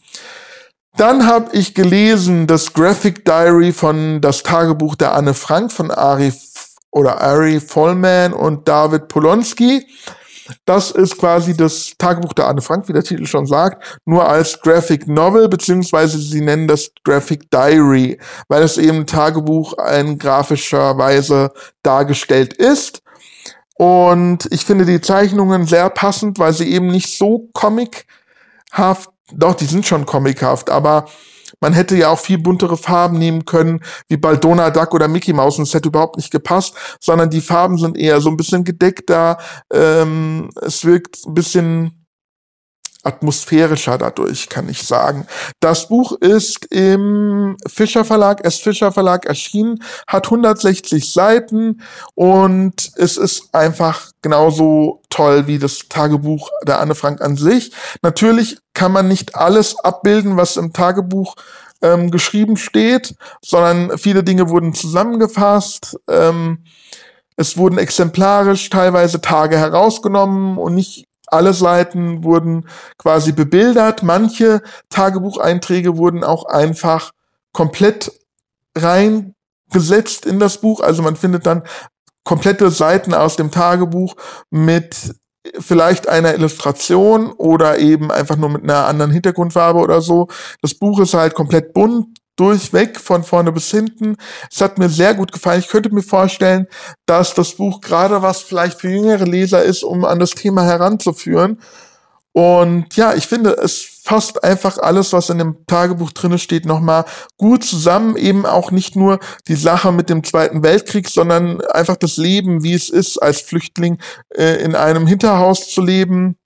Dann 0.96 1.26
habe 1.26 1.56
ich 1.56 1.74
gelesen 1.74 2.46
das 2.46 2.72
Graphic 2.72 3.24
Diary 3.24 3.72
von 3.72 4.20
das 4.20 4.42
Tagebuch 4.42 4.94
der 4.94 5.14
Anne 5.14 5.34
Frank 5.34 5.72
von 5.72 5.90
Ari 5.90 6.32
oder 6.90 7.20
Ari 7.20 7.60
Vollman 7.60 8.32
und 8.32 8.68
David 8.68 9.08
Polonski. 9.08 9.86
Das 10.64 10.90
ist 10.90 11.16
quasi 11.18 11.56
das 11.56 11.92
Tagebuch 11.98 12.32
der 12.34 12.48
Anne 12.48 12.60
Frank, 12.60 12.88
wie 12.88 12.92
der 12.92 13.02
Titel 13.02 13.26
schon 13.26 13.46
sagt, 13.46 14.00
nur 14.04 14.28
als 14.28 14.60
Graphic 14.60 15.06
Novel, 15.08 15.48
beziehungsweise 15.48 16.18
sie 16.18 16.40
nennen 16.40 16.68
das 16.68 16.90
Graphic 17.04 17.50
Diary, 17.50 18.18
weil 18.48 18.62
es 18.62 18.76
eben 18.76 19.06
Tagebuch 19.06 19.74
in 19.98 20.18
grafischer 20.18 20.98
Weise 20.98 21.52
dargestellt 21.82 22.52
ist. 22.54 23.02
Und 23.76 24.46
ich 24.52 24.64
finde 24.64 24.84
die 24.84 25.00
Zeichnungen 25.00 25.66
sehr 25.66 25.90
passend, 25.90 26.38
weil 26.38 26.52
sie 26.52 26.70
eben 26.70 26.88
nicht 26.88 27.16
so 27.16 27.48
comichaft, 27.52 28.04
doch, 29.32 29.54
die 29.54 29.64
sind 29.64 29.86
schon 29.86 30.06
comichaft, 30.06 30.70
aber 30.70 31.06
man 31.64 31.72
hätte 31.72 31.96
ja 31.96 32.10
auch 32.10 32.18
viel 32.18 32.36
buntere 32.36 32.76
Farben 32.76 33.18
nehmen 33.18 33.46
können, 33.46 33.80
wie 34.08 34.18
Baldona 34.18 34.68
Duck 34.68 34.92
oder 34.92 35.08
Mickey 35.08 35.32
Mouse, 35.32 35.56
und 35.56 35.62
es 35.62 35.72
hätte 35.72 35.88
überhaupt 35.88 36.18
nicht 36.18 36.30
gepasst, 36.30 36.74
sondern 37.00 37.30
die 37.30 37.40
Farben 37.40 37.78
sind 37.78 37.96
eher 37.96 38.20
so 38.20 38.28
ein 38.28 38.36
bisschen 38.36 38.64
gedeckter. 38.64 39.38
Ähm, 39.72 40.50
es 40.60 40.84
wirkt 40.84 41.24
ein 41.24 41.32
bisschen 41.32 42.03
atmosphärischer 43.04 43.98
dadurch, 43.98 44.48
kann 44.48 44.68
ich 44.68 44.82
sagen. 44.82 45.26
Das 45.60 45.88
Buch 45.88 46.12
ist 46.12 46.66
im 46.66 47.56
Fischer 47.66 48.04
Verlag, 48.04 48.44
S. 48.44 48.58
Fischer 48.58 48.92
Verlag 48.92 49.26
erschienen, 49.26 49.82
hat 50.06 50.26
160 50.26 51.12
Seiten 51.12 51.82
und 52.14 52.92
es 52.96 53.16
ist 53.16 53.54
einfach 53.54 54.10
genauso 54.22 55.02
toll 55.10 55.46
wie 55.46 55.58
das 55.58 55.80
Tagebuch 55.88 56.50
der 56.66 56.80
Anne 56.80 56.94
Frank 56.94 57.20
an 57.20 57.36
sich. 57.36 57.72
Natürlich 58.02 58.58
kann 58.72 58.92
man 58.92 59.08
nicht 59.08 59.36
alles 59.36 59.78
abbilden, 59.78 60.36
was 60.36 60.56
im 60.56 60.72
Tagebuch 60.72 61.36
ähm, 61.82 62.10
geschrieben 62.10 62.56
steht, 62.56 63.14
sondern 63.44 63.98
viele 63.98 64.24
Dinge 64.24 64.48
wurden 64.48 64.74
zusammengefasst. 64.74 65.96
Ähm, 66.08 66.64
es 67.36 67.56
wurden 67.56 67.78
exemplarisch 67.78 68.70
teilweise 68.70 69.20
Tage 69.20 69.58
herausgenommen 69.58 70.56
und 70.56 70.74
nicht 70.74 71.06
alle 71.26 71.52
Seiten 71.52 72.24
wurden 72.24 72.68
quasi 72.98 73.32
bebildert. 73.32 74.02
Manche 74.02 74.62
Tagebucheinträge 74.90 75.96
wurden 75.96 76.24
auch 76.24 76.44
einfach 76.46 77.12
komplett 77.52 78.12
reingesetzt 78.76 80.26
in 80.26 80.38
das 80.38 80.58
Buch. 80.58 80.80
Also 80.80 81.02
man 81.02 81.16
findet 81.16 81.46
dann 81.46 81.62
komplette 82.24 82.70
Seiten 82.70 83.14
aus 83.14 83.36
dem 83.36 83.50
Tagebuch 83.50 84.16
mit 84.50 85.14
vielleicht 85.58 86.08
einer 86.08 86.34
Illustration 86.34 87.32
oder 87.32 87.78
eben 87.78 88.10
einfach 88.10 88.36
nur 88.36 88.48
mit 88.48 88.62
einer 88.62 88.86
anderen 88.86 89.10
Hintergrundfarbe 89.10 89.78
oder 89.78 90.00
so. 90.00 90.28
Das 90.62 90.74
Buch 90.74 91.00
ist 91.00 91.14
halt 91.14 91.34
komplett 91.34 91.74
bunt 91.74 92.18
durchweg 92.36 92.98
von 92.98 93.24
vorne 93.24 93.52
bis 93.52 93.70
hinten. 93.70 94.16
Es 94.50 94.60
hat 94.60 94.78
mir 94.78 94.88
sehr 94.88 95.14
gut 95.14 95.32
gefallen. 95.32 95.60
Ich 95.60 95.68
könnte 95.68 95.94
mir 95.94 96.02
vorstellen, 96.02 96.66
dass 97.06 97.34
das 97.34 97.54
Buch 97.54 97.80
gerade 97.80 98.22
was 98.22 98.42
vielleicht 98.42 98.80
für 98.80 98.90
jüngere 98.90 99.24
Leser 99.24 99.62
ist, 99.62 99.82
um 99.82 100.04
an 100.04 100.18
das 100.18 100.30
Thema 100.30 100.64
heranzuführen. 100.64 101.58
Und 102.32 102.96
ja, 102.96 103.14
ich 103.14 103.28
finde, 103.28 103.50
es 103.50 104.00
fasst 104.02 104.42
einfach 104.42 104.78
alles, 104.78 105.12
was 105.12 105.30
in 105.30 105.38
dem 105.38 105.64
Tagebuch 105.68 106.10
drinne 106.10 106.38
steht, 106.38 106.66
nochmal 106.66 107.04
gut 107.36 107.62
zusammen. 107.62 108.16
Eben 108.16 108.44
auch 108.44 108.72
nicht 108.72 108.96
nur 108.96 109.20
die 109.46 109.54
Sache 109.54 109.92
mit 109.92 110.10
dem 110.10 110.24
Zweiten 110.24 110.64
Weltkrieg, 110.64 111.08
sondern 111.08 111.60
einfach 111.60 111.96
das 111.96 112.16
Leben, 112.16 112.64
wie 112.64 112.74
es 112.74 112.90
ist, 112.90 113.18
als 113.18 113.40
Flüchtling 113.40 113.98
äh, 114.30 114.62
in 114.64 114.74
einem 114.74 115.06
Hinterhaus 115.06 115.70
zu 115.70 115.80
leben 115.80 116.36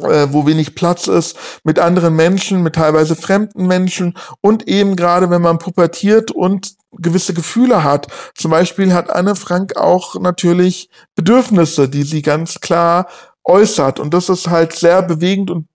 äh, 0.00 0.32
wo 0.32 0.46
wenig 0.46 0.74
Platz 0.74 1.06
ist, 1.06 1.36
mit 1.64 1.78
anderen 1.78 2.14
Menschen, 2.14 2.62
mit 2.62 2.74
teilweise 2.74 3.16
fremden 3.16 3.66
Menschen 3.66 4.16
und 4.40 4.68
eben 4.68 4.96
gerade 4.96 5.30
wenn 5.30 5.42
man 5.42 5.58
pubertiert 5.58 6.30
und 6.30 6.74
gewisse 6.92 7.34
Gefühle 7.34 7.84
hat. 7.84 8.06
Zum 8.34 8.50
Beispiel 8.50 8.92
hat 8.92 9.10
Anne 9.10 9.34
Frank 9.34 9.76
auch 9.76 10.14
natürlich 10.20 10.90
Bedürfnisse, 11.14 11.88
die 11.88 12.02
sie 12.02 12.22
ganz 12.22 12.60
klar 12.60 13.08
äußert. 13.44 14.00
Und 14.00 14.14
das 14.14 14.28
ist 14.28 14.48
halt 14.48 14.72
sehr 14.74 15.02
bewegend 15.02 15.50
und 15.50 15.68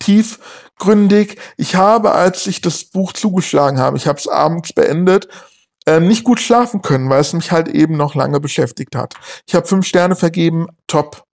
tiefgründig. 0.00 1.38
Ich 1.56 1.76
habe, 1.76 2.12
als 2.12 2.46
ich 2.46 2.60
das 2.60 2.84
Buch 2.84 3.12
zugeschlagen 3.12 3.78
habe, 3.78 3.96
ich 3.96 4.06
habe 4.06 4.18
es 4.18 4.28
abends 4.28 4.72
beendet, 4.72 5.28
äh, 5.86 6.00
nicht 6.00 6.24
gut 6.24 6.40
schlafen 6.40 6.82
können, 6.82 7.10
weil 7.10 7.20
es 7.20 7.32
mich 7.32 7.52
halt 7.52 7.68
eben 7.68 7.96
noch 7.96 8.14
lange 8.14 8.40
beschäftigt 8.40 8.96
hat. 8.96 9.14
Ich 9.46 9.54
habe 9.54 9.66
fünf 9.66 9.86
Sterne 9.86 10.16
vergeben, 10.16 10.66
top 10.86 11.24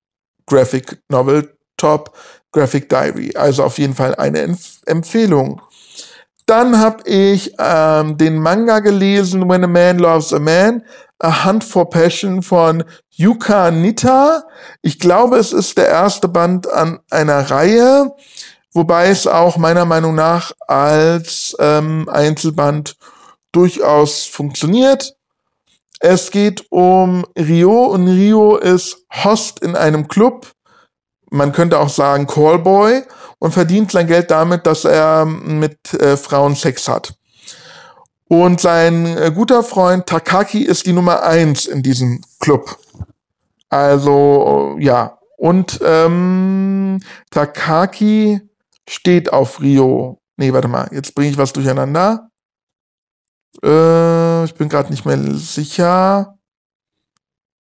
Graphic 0.46 1.02
Novel, 1.10 1.58
Top 1.82 2.14
Graphic 2.52 2.90
Diary. 2.90 3.32
Also 3.36 3.64
auf 3.64 3.80
jeden 3.80 3.96
Fall 3.96 4.14
eine 4.16 4.40
Empf 4.42 4.82
Empfehlung. 4.86 5.62
Dann 6.46 6.80
habe 6.80 7.08
ich 7.10 7.54
ähm, 7.58 8.18
den 8.18 8.38
Manga 8.38 8.80
gelesen, 8.80 9.50
When 9.50 9.64
a 9.64 9.68
Man 9.68 10.00
Loves 10.00 10.34
a 10.34 10.40
Man, 10.40 10.84
A 11.20 11.46
Hunt 11.46 11.64
for 11.64 11.90
Passion 11.90 12.42
von 12.42 12.84
Yuka 13.10 13.72
Nita. 13.72 14.44
Ich 14.82 15.00
glaube, 15.00 15.38
es 15.38 15.54
ist 15.54 15.78
der 15.78 15.88
erste 15.88 16.28
Band 16.28 16.70
an 16.70 17.00
einer 17.10 17.50
Reihe, 17.50 18.12
wobei 18.74 19.10
es 19.10 19.28
auch 19.28 19.58
meiner 19.58 19.86
Meinung 19.86 20.16
nach 20.16 20.52
als 20.68 21.56
ähm, 21.60 22.10
Einzelband 22.10 22.96
durchaus 23.52 24.26
funktioniert. 24.26 25.16
Es 26.00 26.32
geht 26.32 26.66
um 26.70 27.26
Rio 27.38 27.86
und 27.86 28.08
Rio 28.08 28.58
ist 28.58 29.06
Host 29.24 29.60
in 29.60 29.76
einem 29.76 30.08
Club 30.08 30.48
man 31.32 31.52
könnte 31.52 31.80
auch 31.80 31.90
sagen 31.90 32.28
Callboy 32.28 33.04
und 33.40 33.52
verdient 33.52 33.92
sein 33.92 34.06
Geld 34.06 34.30
damit, 34.30 34.68
dass 34.68 34.86
er 34.86 35.26
mit 35.26 35.94
äh, 35.96 36.16
Frauen 36.18 36.56
Sex 36.56 36.88
hat. 36.88 37.16
Und 38.28 38.62
sein 38.62 39.06
äh, 39.18 39.32
guter 39.34 39.64
Freund 39.64 40.06
Takaki 40.06 40.64
ist 40.64 40.86
die 40.86 40.94
Nummer 40.94 41.24
eins 41.24 41.66
in 41.66 41.82
diesem 41.82 42.22
Club. 42.40 42.78
Also 43.70 44.78
ja, 44.80 45.18
und 45.38 45.80
ähm, 45.84 47.00
Takaki 47.30 48.42
steht 48.88 49.34
auf 49.34 49.60
Rio. 49.62 50.22
Nee, 50.38 50.54
warte 50.54 50.68
mal, 50.68 50.88
jetzt 50.92 51.16
bringe 51.16 51.32
ich 51.32 51.38
was 51.38 51.54
durcheinander. 51.54 52.30
Äh, 53.64 54.44
ich 54.46 54.54
bin 54.56 54.70
gerade 54.70 54.92
nicht 54.92 55.06
mehr 55.06 55.18
sicher. 55.36 56.38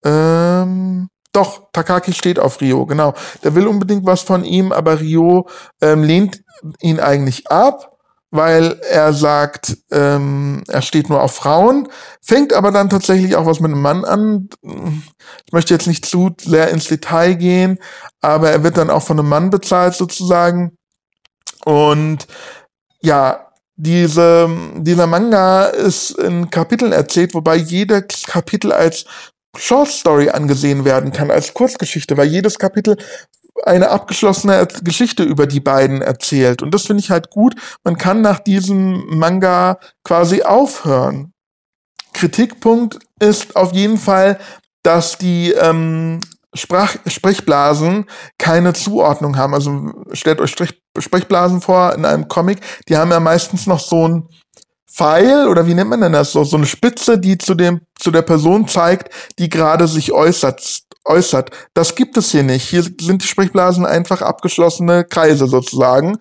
Ähm, 0.04 1.08
doch, 1.34 1.68
Takaki 1.72 2.12
steht 2.12 2.38
auf 2.38 2.60
Rio, 2.60 2.86
genau. 2.86 3.14
Der 3.42 3.54
will 3.54 3.66
unbedingt 3.66 4.06
was 4.06 4.22
von 4.22 4.44
ihm, 4.44 4.72
aber 4.72 5.00
Rio 5.00 5.48
ähm, 5.80 6.02
lehnt 6.02 6.42
ihn 6.80 7.00
eigentlich 7.00 7.50
ab, 7.50 7.98
weil 8.30 8.80
er 8.88 9.12
sagt, 9.12 9.76
ähm, 9.90 10.62
er 10.68 10.82
steht 10.82 11.08
nur 11.08 11.22
auf 11.22 11.34
Frauen, 11.34 11.88
fängt 12.22 12.52
aber 12.52 12.70
dann 12.70 12.88
tatsächlich 12.88 13.36
auch 13.36 13.46
was 13.46 13.60
mit 13.60 13.72
einem 13.72 13.82
Mann 13.82 14.04
an. 14.04 14.48
Ich 15.46 15.52
möchte 15.52 15.74
jetzt 15.74 15.86
nicht 15.86 16.06
zu 16.06 16.30
sehr 16.40 16.70
ins 16.70 16.86
Detail 16.86 17.34
gehen, 17.34 17.78
aber 18.20 18.50
er 18.50 18.62
wird 18.62 18.76
dann 18.76 18.90
auch 18.90 19.02
von 19.02 19.18
einem 19.18 19.28
Mann 19.28 19.50
bezahlt 19.50 19.94
sozusagen. 19.94 20.76
Und 21.64 22.26
ja, 23.00 23.48
diese, 23.76 24.48
dieser 24.76 25.06
Manga 25.08 25.64
ist 25.64 26.12
in 26.12 26.50
Kapiteln 26.50 26.92
erzählt, 26.92 27.34
wobei 27.34 27.56
jedes 27.56 28.22
Kapitel 28.24 28.72
als 28.72 29.04
Short 29.56 29.88
Story 29.88 30.30
angesehen 30.30 30.84
werden 30.84 31.12
kann, 31.12 31.30
als 31.30 31.54
Kurzgeschichte, 31.54 32.16
weil 32.16 32.28
jedes 32.28 32.58
Kapitel 32.58 32.96
eine 33.64 33.90
abgeschlossene 33.90 34.66
Geschichte 34.82 35.22
über 35.22 35.46
die 35.46 35.60
beiden 35.60 36.02
erzählt. 36.02 36.62
Und 36.62 36.74
das 36.74 36.86
finde 36.86 37.02
ich 37.02 37.10
halt 37.10 37.30
gut. 37.30 37.54
Man 37.84 37.96
kann 37.96 38.20
nach 38.20 38.40
diesem 38.40 39.04
Manga 39.16 39.78
quasi 40.02 40.42
aufhören. 40.42 41.32
Kritikpunkt 42.12 42.98
ist 43.20 43.56
auf 43.56 43.72
jeden 43.72 43.98
Fall, 43.98 44.38
dass 44.82 45.18
die 45.18 45.52
ähm, 45.52 46.20
Sprach 46.54 46.94
Sprechblasen 47.06 48.06
keine 48.38 48.74
Zuordnung 48.74 49.36
haben. 49.36 49.54
Also 49.54 49.92
stellt 50.12 50.40
euch 50.40 50.54
Sprechblasen 50.96 51.60
vor 51.60 51.94
in 51.94 52.04
einem 52.04 52.28
Comic, 52.28 52.60
die 52.88 52.96
haben 52.96 53.10
ja 53.10 53.18
meistens 53.18 53.66
noch 53.66 53.80
so 53.80 54.06
ein 54.06 54.28
Pfeil 54.94 55.48
oder 55.48 55.66
wie 55.66 55.74
nennt 55.74 55.90
man 55.90 56.00
denn 56.00 56.12
das 56.12 56.32
so, 56.32 56.44
so 56.44 56.56
eine 56.56 56.66
Spitze, 56.66 57.18
die 57.18 57.36
zu 57.36 57.54
dem, 57.54 57.80
zu 57.98 58.10
der 58.10 58.22
Person 58.22 58.68
zeigt, 58.68 59.12
die 59.38 59.48
gerade 59.48 59.88
sich 59.88 60.12
äußert, 60.12 60.82
äußert. 61.04 61.50
Das 61.74 61.96
gibt 61.96 62.16
es 62.16 62.30
hier 62.30 62.44
nicht. 62.44 62.68
Hier 62.68 62.82
sind 62.82 63.22
die 63.22 63.26
Sprechblasen 63.26 63.84
einfach 63.86 64.22
abgeschlossene 64.22 65.04
Kreise 65.04 65.48
sozusagen. 65.48 66.18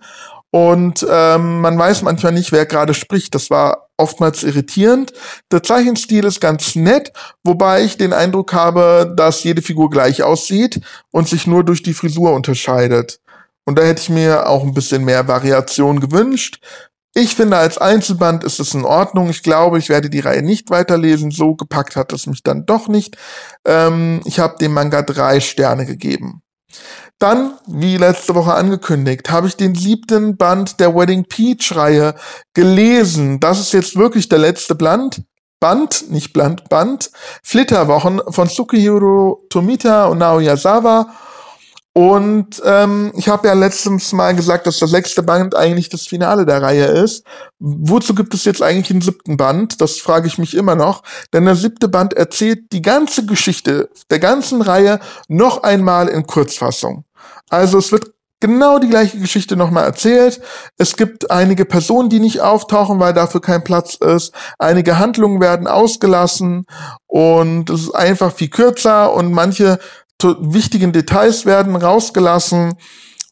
Und 0.50 1.06
ähm, 1.08 1.60
man 1.60 1.78
weiß 1.78 2.02
manchmal 2.02 2.32
nicht, 2.32 2.52
wer 2.52 2.66
gerade 2.66 2.94
spricht. 2.94 3.34
Das 3.34 3.50
war 3.50 3.88
oftmals 3.96 4.42
irritierend. 4.42 5.12
Der 5.52 5.62
Zeichenstil 5.62 6.24
ist 6.24 6.40
ganz 6.40 6.74
nett, 6.74 7.12
wobei 7.44 7.84
ich 7.84 7.96
den 7.96 8.12
Eindruck 8.12 8.52
habe, 8.52 9.12
dass 9.16 9.44
jede 9.44 9.62
Figur 9.62 9.90
gleich 9.90 10.22
aussieht 10.22 10.80
und 11.12 11.28
sich 11.28 11.46
nur 11.46 11.64
durch 11.64 11.82
die 11.82 11.94
Frisur 11.94 12.32
unterscheidet. 12.32 13.20
Und 13.64 13.78
da 13.78 13.82
hätte 13.82 14.02
ich 14.02 14.10
mir 14.10 14.48
auch 14.48 14.62
ein 14.62 14.74
bisschen 14.74 15.04
mehr 15.04 15.26
Variation 15.26 16.00
gewünscht. 16.00 16.60
Ich 17.16 17.36
finde, 17.36 17.56
als 17.56 17.78
Einzelband 17.78 18.42
ist 18.42 18.58
es 18.58 18.74
in 18.74 18.84
Ordnung. 18.84 19.30
Ich 19.30 19.44
glaube, 19.44 19.78
ich 19.78 19.88
werde 19.88 20.10
die 20.10 20.18
Reihe 20.18 20.42
nicht 20.42 20.70
weiterlesen. 20.70 21.30
So 21.30 21.54
gepackt 21.54 21.94
hat 21.94 22.12
es 22.12 22.26
mich 22.26 22.42
dann 22.42 22.66
doch 22.66 22.88
nicht. 22.88 23.16
Ähm, 23.64 24.20
ich 24.24 24.40
habe 24.40 24.58
dem 24.58 24.72
Manga 24.72 25.02
drei 25.02 25.38
Sterne 25.38 25.86
gegeben. 25.86 26.42
Dann, 27.20 27.54
wie 27.68 27.96
letzte 27.96 28.34
Woche 28.34 28.54
angekündigt, 28.54 29.30
habe 29.30 29.46
ich 29.46 29.56
den 29.56 29.76
siebten 29.76 30.36
Band 30.36 30.80
der 30.80 30.94
Wedding 30.96 31.24
Peach 31.24 31.76
Reihe 31.76 32.16
gelesen. 32.52 33.38
Das 33.38 33.60
ist 33.60 33.72
jetzt 33.72 33.96
wirklich 33.96 34.28
der 34.28 34.40
letzte 34.40 34.74
Band. 34.74 35.22
Band, 35.60 36.10
nicht 36.10 36.32
Band, 36.32 36.68
Band. 36.68 37.12
Flitterwochen 37.44 38.20
von 38.28 38.48
Tsukihiro 38.48 39.46
Tomita 39.50 40.06
und 40.06 40.18
Naoya 40.18 40.56
Sawa. 40.56 41.14
Und 41.96 42.60
ähm, 42.64 43.12
ich 43.14 43.28
habe 43.28 43.46
ja 43.46 43.54
letztens 43.54 44.12
mal 44.12 44.34
gesagt, 44.34 44.66
dass 44.66 44.80
das 44.80 44.90
sechste 44.90 45.22
Band 45.22 45.54
eigentlich 45.54 45.88
das 45.88 46.08
Finale 46.08 46.44
der 46.44 46.60
Reihe 46.60 46.86
ist. 46.86 47.24
Wozu 47.60 48.16
gibt 48.16 48.34
es 48.34 48.44
jetzt 48.44 48.62
eigentlich 48.62 48.90
einen 48.90 49.00
siebten 49.00 49.36
Band? 49.36 49.80
Das 49.80 49.98
frage 49.98 50.26
ich 50.26 50.36
mich 50.36 50.56
immer 50.56 50.74
noch. 50.74 51.04
Denn 51.32 51.44
der 51.44 51.54
siebte 51.54 51.86
Band 51.86 52.12
erzählt 52.12 52.72
die 52.72 52.82
ganze 52.82 53.26
Geschichte 53.26 53.90
der 54.10 54.18
ganzen 54.18 54.60
Reihe 54.60 54.98
noch 55.28 55.62
einmal 55.62 56.08
in 56.08 56.26
Kurzfassung. 56.26 57.04
Also 57.48 57.78
es 57.78 57.92
wird 57.92 58.10
genau 58.40 58.80
die 58.80 58.88
gleiche 58.88 59.18
Geschichte 59.18 59.56
nochmal 59.56 59.84
erzählt. 59.84 60.40
Es 60.76 60.96
gibt 60.96 61.30
einige 61.30 61.64
Personen, 61.64 62.10
die 62.10 62.20
nicht 62.20 62.40
auftauchen, 62.40 62.98
weil 62.98 63.14
dafür 63.14 63.40
kein 63.40 63.62
Platz 63.62 63.94
ist. 63.94 64.34
Einige 64.58 64.98
Handlungen 64.98 65.40
werden 65.40 65.68
ausgelassen 65.68 66.66
und 67.06 67.70
es 67.70 67.82
ist 67.82 67.94
einfach 67.94 68.32
viel 68.32 68.50
kürzer 68.50 69.14
und 69.14 69.32
manche 69.32 69.78
wichtigen 70.40 70.92
Details 70.92 71.46
werden 71.46 71.76
rausgelassen. 71.76 72.74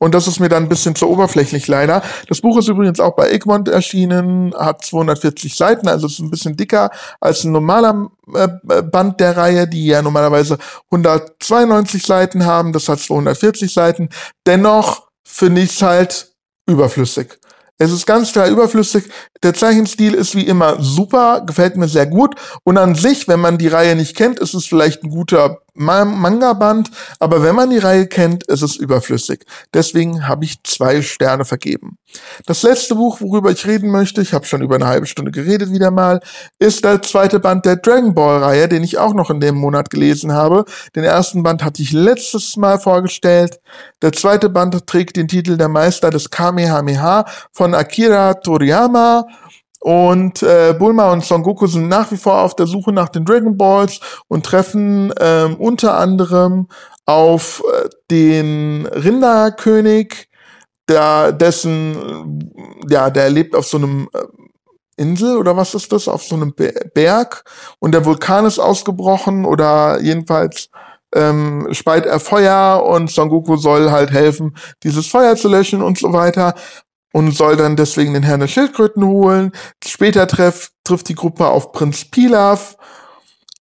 Und 0.03 0.17
das 0.17 0.27
ist 0.27 0.41
mir 0.41 0.49
dann 0.49 0.65
ein 0.65 0.69
bisschen 0.69 0.97
zu 0.97 1.09
oberflächlich 1.09 1.69
leider. 1.69 2.03
Das 2.29 2.41
Buch 2.41 2.59
ist 2.59 2.67
übrigens 2.67 2.99
auch 2.99 3.15
bei 3.15 3.31
Egmont 3.31 3.69
erschienen, 3.69 4.53
hat 4.59 4.85
240 4.85 5.55
Seiten, 5.55 5.87
also 5.87 6.09
ist 6.09 6.19
ein 6.19 6.29
bisschen 6.29 6.57
dicker 6.57 6.91
als 7.21 7.45
ein 7.45 7.53
normaler 7.53 8.11
äh, 8.35 8.49
Band 8.83 9.21
der 9.21 9.37
Reihe, 9.37 9.69
die 9.69 9.87
ja 9.87 10.03
normalerweise 10.03 10.59
192 10.91 12.05
Seiten 12.05 12.45
haben. 12.45 12.73
Das 12.73 12.89
hat 12.89 12.99
240 12.99 13.73
Seiten. 13.73 14.09
Dennoch 14.45 15.07
finde 15.23 15.61
ich 15.61 15.71
es 15.71 15.83
halt 15.83 16.33
überflüssig. 16.67 17.39
Es 17.79 17.93
ist 17.93 18.05
ganz 18.05 18.33
klar 18.33 18.49
überflüssig. 18.49 19.05
Der 19.43 19.55
Zeichenstil 19.55 20.15
ist 20.15 20.35
wie 20.35 20.47
immer 20.47 20.81
super, 20.81 21.43
gefällt 21.45 21.77
mir 21.77 21.89
sehr 21.89 22.07
gut. 22.07 22.37
Und 22.65 22.79
an 22.79 22.95
sich, 22.95 23.27
wenn 23.29 23.41
man 23.41 23.59
die 23.59 23.69
Reihe 23.69 23.97
nicht 23.97 24.17
kennt, 24.17 24.39
ist 24.39 24.55
es 24.55 24.67
vielleicht 24.67 25.03
ein 25.03 25.11
guter 25.11 25.59
Manga-Band, 25.75 26.91
aber 27.19 27.43
wenn 27.43 27.55
man 27.55 27.71
die 27.71 27.79
Reihe 27.79 28.07
kennt, 28.07 28.45
ist 28.45 28.63
es 28.63 28.77
überflüssig. 28.77 29.45
Deswegen 29.73 30.29
habe 30.29 30.45
ich 30.45 30.63
zwei 30.65 31.01
Sterne 31.01 31.47
vergeben. 31.47 31.97
Das 32.45 32.63
letzte 32.63 32.95
Buch, 32.95 33.23
worüber 33.23 33.51
ich 33.51 33.67
reden 33.67 33.91
möchte, 33.91 34.21
ich 34.21 34.35
habe 34.35 34.45
schon 34.45 34.61
über 34.61 34.75
eine 34.75 34.87
halbe 34.87 35.07
Stunde 35.07 35.31
geredet 35.31 35.73
wieder 35.73 35.91
mal, 35.91 36.21
ist 36.59 36.85
der 36.85 37.01
zweite 37.01 37.41
Band 37.41 37.65
der 37.65 37.77
Dragon 37.77 38.15
Ball-Reihe, 38.15 38.69
den 38.69 38.85
ich 38.85 38.99
auch 38.99 39.15
noch 39.15 39.31
in 39.31 39.41
dem 39.41 39.55
Monat 39.55 39.89
gelesen 39.89 40.33
habe. 40.33 40.67
Den 40.95 41.05
ersten 41.05 41.43
Band 41.43 41.65
hatte 41.65 41.81
ich 41.81 41.93
letztes 41.93 42.57
Mal 42.59 42.79
vorgestellt. 42.79 43.59
Der 44.03 44.13
zweite 44.13 44.51
Band 44.51 44.87
trägt 44.87 45.17
den 45.17 45.29
Titel 45.29 45.57
Der 45.57 45.69
Meister 45.69 46.11
des 46.11 46.29
Kamehameha 46.29 47.25
von 47.53 47.75
Akira 47.75 48.35
Toriyama 48.35 49.27
und 49.83 50.45
äh, 50.45 50.77
Bulma 50.79 51.13
und 51.13 51.25
Son 51.25 51.43
Goku 51.43 51.67
sind 51.67 51.89
nach 51.89 52.13
wie 52.13 52.17
vor 52.17 52.41
auf 52.41 52.55
der 52.55 52.69
Suche 52.69 52.93
nach 52.93 53.09
den 53.09 53.25
Dragon 53.25 53.57
Balls 53.57 53.99
und 54.29 54.47
treffen 54.47 55.13
ähm, 55.19 55.57
unter 55.57 55.99
anderem 55.99 56.69
auf 57.05 57.65
äh, 57.67 57.89
den 58.09 58.87
Rinderkönig, 58.87 60.29
der 60.89 61.33
dessen, 61.33 62.55
ja, 62.89 63.11
der 63.11 63.29
lebt 63.31 63.57
auf 63.57 63.67
so 63.67 63.79
einem 63.79 64.09
äh, 64.13 64.23
Insel 64.97 65.37
oder 65.37 65.57
was 65.57 65.75
ist 65.75 65.91
das, 65.91 66.07
auf 66.07 66.23
so 66.23 66.37
einem 66.37 66.55
Berg. 66.55 67.43
Und 67.81 67.93
der 67.93 68.05
Vulkan 68.05 68.47
ist 68.47 68.61
ausgebrochen 68.61 69.45
oder 69.45 70.01
jedenfalls 70.01 70.69
ähm, 71.13 71.67
speit 71.73 72.07
er 72.07 72.21
Feuer 72.21 72.85
und 72.87 73.11
Son 73.11 73.31
Goku 73.31 73.57
soll 73.57 73.91
halt 73.91 74.13
helfen, 74.13 74.57
dieses 74.85 75.09
Feuer 75.09 75.35
zu 75.35 75.49
löschen 75.49 75.83
und 75.83 75.99
so 75.99 76.13
weiter 76.13 76.55
und 77.13 77.33
soll 77.33 77.57
dann 77.57 77.77
deswegen 77.77 78.15
den 78.15 78.23
Herrn 78.23 78.41
der 78.41 78.49
Schildkröten 78.49 79.05
holen. 79.05 79.53
Später 79.85 80.27
treff, 80.27 80.71
trifft 80.85 81.09
die 81.09 81.15
Gruppe 81.15 81.47
auf 81.47 81.73
Prinz 81.73 82.05
Pilaf. 82.07 82.77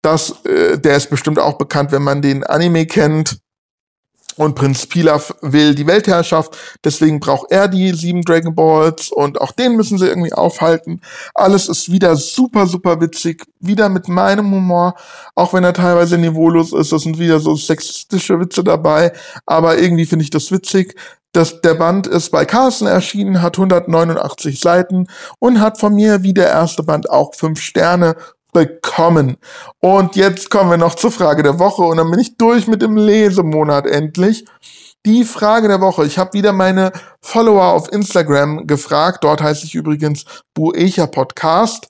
Das, 0.01 0.45
äh, 0.45 0.79
der 0.79 0.97
ist 0.97 1.11
bestimmt 1.11 1.39
auch 1.39 1.59
bekannt, 1.59 1.93
wenn 1.93 2.03
man 2.03 2.23
den 2.23 2.45
Anime 2.45 2.87
kennt. 2.87 3.39
Und 4.37 4.55
Prinz 4.55 4.87
Pilaf 4.87 5.35
will 5.43 5.75
die 5.75 5.87
Weltherrschaft, 5.87 6.57
deswegen 6.85 7.21
braucht 7.21 7.51
er 7.51 7.69
die 7.69 7.93
sieben 7.93 8.23
Dragon 8.23 8.55
Balls 8.55 9.11
und 9.11 9.41
auch 9.41 9.53
den 9.53 9.77
müssen 9.77 9.99
sie 9.99 10.07
irgendwie 10.07 10.33
aufhalten. 10.33 11.01
Alles 11.35 11.69
ist 11.69 11.91
wieder 11.91 12.17
super, 12.17 12.67
super 12.67 13.01
witzig, 13.01 13.45
wieder 13.61 13.89
mit 13.89 14.09
meinem 14.09 14.51
Humor, 14.51 14.95
auch 15.35 15.53
wenn 15.53 15.65
er 15.65 15.75
teilweise 15.75 16.19
niveaulos 16.19 16.73
ist. 16.73 16.93
Das 16.93 17.03
sind 17.03 17.19
wieder 17.19 17.41
so 17.41 17.55
sexistische 17.55 18.41
Witze 18.41 18.65
dabei, 18.65 19.13
aber 19.47 19.79
irgendwie 19.79 20.07
finde 20.07 20.25
ich 20.25 20.31
das 20.31 20.51
witzig. 20.51 20.95
Das, 21.33 21.63
der 21.63 21.75
Band 21.75 22.07
ist 22.07 22.31
bei 22.31 22.45
Carlsen 22.45 22.87
erschienen, 22.87 23.41
hat 23.41 23.57
189 23.57 24.61
Seiten 24.61 25.07
und 25.39 25.61
hat 25.61 25.79
von 25.79 25.95
mir 25.95 26.23
wie 26.23 26.35
der 26.35 26.49
erste 26.49 26.83
Band 26.83 27.09
auch 27.09 27.35
fünf 27.35 27.61
Sterne 27.61 28.17
bekommen. 28.53 29.37
Und 29.81 30.15
jetzt 30.15 30.51
kommen 30.51 30.71
wir 30.71 30.77
noch 30.77 30.95
zur 30.95 31.11
Frage 31.11 31.43
der 31.43 31.59
Woche 31.59 31.83
und 31.83 31.97
dann 31.97 32.11
bin 32.11 32.21
ich 32.21 32.37
durch 32.37 32.67
mit 32.67 32.83
dem 32.83 32.97
Lesemonat 32.97 33.87
endlich. 33.87 34.45
Die 35.05 35.25
Frage 35.25 35.67
der 35.67 35.81
Woche. 35.81 36.07
Ich 36.07 36.19
habe 36.19 36.35
wieder 36.35 36.53
meine 36.53 36.93
Follower 37.21 37.65
auf 37.65 37.91
Instagram 37.91 38.67
gefragt. 38.69 39.25
Dort 39.25 39.43
heiße 39.43 39.67
ich 39.67 39.75
übrigens 39.75 40.25
Buecha 40.55 41.07
Podcast. 41.09 41.89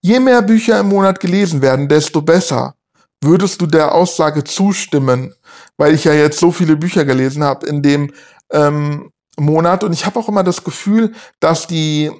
Je 0.00 0.20
mehr 0.20 0.40
Bücher 0.40 0.80
im 0.80 0.88
Monat 0.88 1.20
gelesen 1.20 1.60
werden, 1.60 1.88
desto 1.88 2.22
besser. 2.22 2.74
Würdest 3.20 3.60
du 3.60 3.66
der 3.66 3.94
Aussage 3.94 4.44
zustimmen? 4.44 5.34
Weil 5.76 5.94
ich 5.94 6.04
ja 6.04 6.14
jetzt 6.14 6.38
so 6.38 6.50
viele 6.50 6.76
Bücher 6.76 7.04
gelesen 7.04 7.44
habe 7.44 7.66
in 7.66 7.82
dem 7.82 8.12
ähm, 8.50 9.10
Monat. 9.38 9.84
Und 9.84 9.92
ich 9.92 10.06
habe 10.06 10.18
auch 10.18 10.28
immer 10.28 10.44
das 10.44 10.64
Gefühl, 10.64 11.12
dass 11.40 11.66
die 11.66 12.10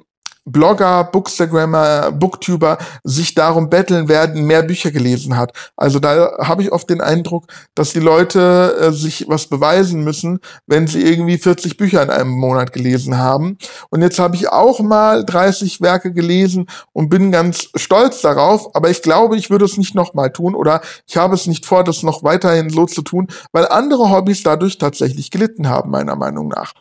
Blogger, 0.47 1.05
Bookstagrammer, 1.05 2.13
Booktuber 2.13 2.79
sich 3.03 3.35
darum 3.35 3.69
betteln 3.69 4.09
werden, 4.09 4.47
mehr 4.47 4.63
Bücher 4.63 4.93
gelesen 4.93 5.37
hat. 5.37 5.53
Also 5.77 5.99
da 5.99 6.39
habe 6.39 6.63
ich 6.63 6.73
oft 6.73 6.89
den 6.89 7.01
Eindruck, 7.01 7.47
dass 7.75 7.93
die 7.93 8.01
Leute 8.01 8.77
äh, 8.81 8.93
sich 8.93 9.27
was 9.29 9.49
beweisen 9.49 10.05
müssen, 10.05 10.39
wenn 10.67 10.87
sie 10.87 11.03
irgendwie 11.03 11.37
40 11.37 11.77
Bücher 11.77 12.03
in 12.03 12.11
einem 12.11 12.31
Monat 12.31 12.73
gelesen 12.73 13.19
haben. 13.19 13.59
Und 13.91 14.03
jetzt 14.03 14.21
habe 14.21 14.37
ich 14.37 14.49
auch 14.49 14.79
mal 14.81 15.25
30 15.25 15.81
Werke 15.81 16.13
gelesen 16.13 16.67
und 16.93 17.09
bin 17.09 17.33
ganz 17.33 17.69
stolz 17.75 18.21
darauf, 18.21 18.75
aber 18.75 18.89
ich 18.89 19.03
glaube, 19.03 19.37
ich 19.37 19.51
würde 19.51 19.65
es 19.65 19.77
nicht 19.77 19.97
nochmal 19.97 20.31
tun 20.33 20.55
oder 20.55 20.81
ich 21.09 21.17
habe 21.17 21.35
es 21.35 21.47
nicht 21.47 21.67
vor, 21.67 21.83
das 21.83 22.05
noch 22.05 22.23
weiterhin 22.23 22.71
so 22.71 22.87
zu 22.87 23.03
tun, 23.03 23.27
weil 23.51 23.67
andere 23.67 24.11
Hobbys 24.11 24.45
dadurch 24.45 24.79
tatsächlich 24.79 25.33
gelitten 25.33 25.69
haben, 25.69 25.91
meiner 25.91 26.15
Meinung 26.15 26.49
nach. 26.49 26.73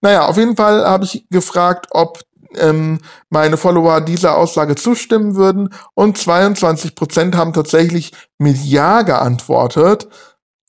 Naja, 0.00 0.26
auf 0.26 0.38
jeden 0.38 0.56
Fall 0.56 0.86
habe 0.86 1.04
ich 1.04 1.26
gefragt, 1.28 1.88
ob 1.90 2.20
ähm, 2.56 3.00
meine 3.28 3.56
Follower 3.56 4.00
dieser 4.00 4.36
Aussage 4.36 4.74
zustimmen 4.74 5.36
würden 5.36 5.72
und 5.94 6.18
22 6.18 6.94
Prozent 6.94 7.36
haben 7.36 7.52
tatsächlich 7.52 8.12
mit 8.38 8.56
Ja 8.64 9.02
geantwortet 9.02 10.08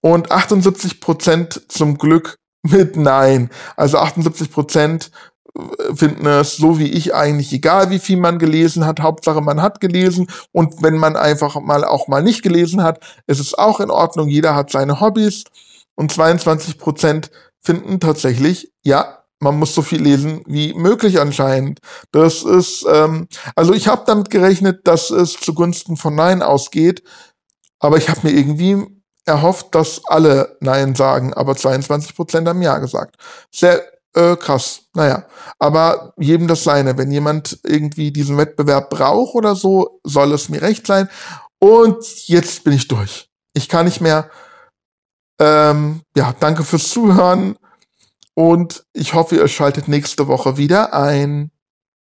und 0.01 0.31
78 0.31 0.99
Prozent 0.99 1.61
zum 1.67 1.97
Glück 1.97 2.37
mit 2.63 2.95
Nein. 2.95 3.49
Also 3.75 3.97
78 3.97 4.51
Prozent 4.51 5.11
äh, 5.57 5.95
finden 5.95 6.25
es 6.25 6.57
so 6.57 6.79
wie 6.79 6.91
ich 6.91 7.13
eigentlich 7.15 7.51
egal, 7.53 7.89
wie 7.89 7.99
viel 7.99 8.17
man 8.17 8.39
gelesen 8.39 8.85
hat. 8.85 8.99
Hauptsache, 8.99 9.41
man 9.41 9.61
hat 9.61 9.79
gelesen. 9.79 10.27
Und 10.51 10.81
wenn 10.81 10.97
man 10.97 11.15
einfach 11.15 11.59
mal 11.59 11.83
auch 11.83 12.07
mal 12.07 12.23
nicht 12.23 12.43
gelesen 12.43 12.83
hat, 12.83 13.03
ist 13.27 13.39
es 13.39 13.53
auch 13.53 13.79
in 13.79 13.89
Ordnung. 13.89 14.29
Jeder 14.29 14.55
hat 14.55 14.71
seine 14.71 14.99
Hobbys. 14.99 15.43
Und 15.95 16.11
22 16.11 16.77
Prozent 16.77 17.31
finden 17.61 17.99
tatsächlich, 17.99 18.71
ja, 18.83 19.20
man 19.41 19.57
muss 19.57 19.75
so 19.75 19.81
viel 19.81 20.01
lesen 20.01 20.43
wie 20.45 20.73
möglich 20.73 21.19
anscheinend. 21.19 21.79
Das 22.11 22.43
ist, 22.43 22.85
ähm, 22.87 23.27
also 23.55 23.73
ich 23.73 23.87
habe 23.87 24.03
damit 24.05 24.29
gerechnet, 24.29 24.87
dass 24.87 25.09
es 25.09 25.33
zugunsten 25.33 25.97
von 25.97 26.15
Nein 26.15 26.41
ausgeht, 26.41 27.03
aber 27.79 27.97
ich 27.97 28.09
habe 28.09 28.21
mir 28.23 28.33
irgendwie 28.33 28.85
erhofft, 29.25 29.73
dass 29.75 30.05
alle 30.05 30.57
Nein 30.61 30.95
sagen, 30.95 31.33
aber 31.33 31.55
22 31.55 32.15
Prozent 32.15 32.47
haben 32.47 32.61
Ja 32.61 32.77
gesagt. 32.77 33.15
Sehr 33.53 33.83
äh, 34.13 34.35
krass. 34.35 34.83
Naja, 34.93 35.25
aber 35.57 36.13
jedem 36.17 36.47
das 36.47 36.63
seine. 36.63 36.97
Wenn 36.97 37.11
jemand 37.11 37.59
irgendwie 37.63 38.11
diesen 38.11 38.37
Wettbewerb 38.37 38.89
braucht 38.89 39.35
oder 39.35 39.55
so, 39.55 39.99
soll 40.03 40.33
es 40.33 40.49
mir 40.49 40.61
recht 40.61 40.85
sein. 40.85 41.09
Und 41.59 42.27
jetzt 42.27 42.63
bin 42.63 42.73
ich 42.73 42.87
durch. 42.87 43.29
Ich 43.53 43.69
kann 43.69 43.85
nicht 43.85 44.01
mehr. 44.01 44.29
Ähm, 45.39 46.01
ja, 46.15 46.35
danke 46.39 46.63
fürs 46.63 46.89
Zuhören 46.89 47.55
und 48.33 48.85
ich 48.93 49.13
hoffe, 49.13 49.35
ihr 49.35 49.47
schaltet 49.47 49.87
nächste 49.87 50.27
Woche 50.27 50.57
wieder 50.57 50.93
ein. 50.93 51.51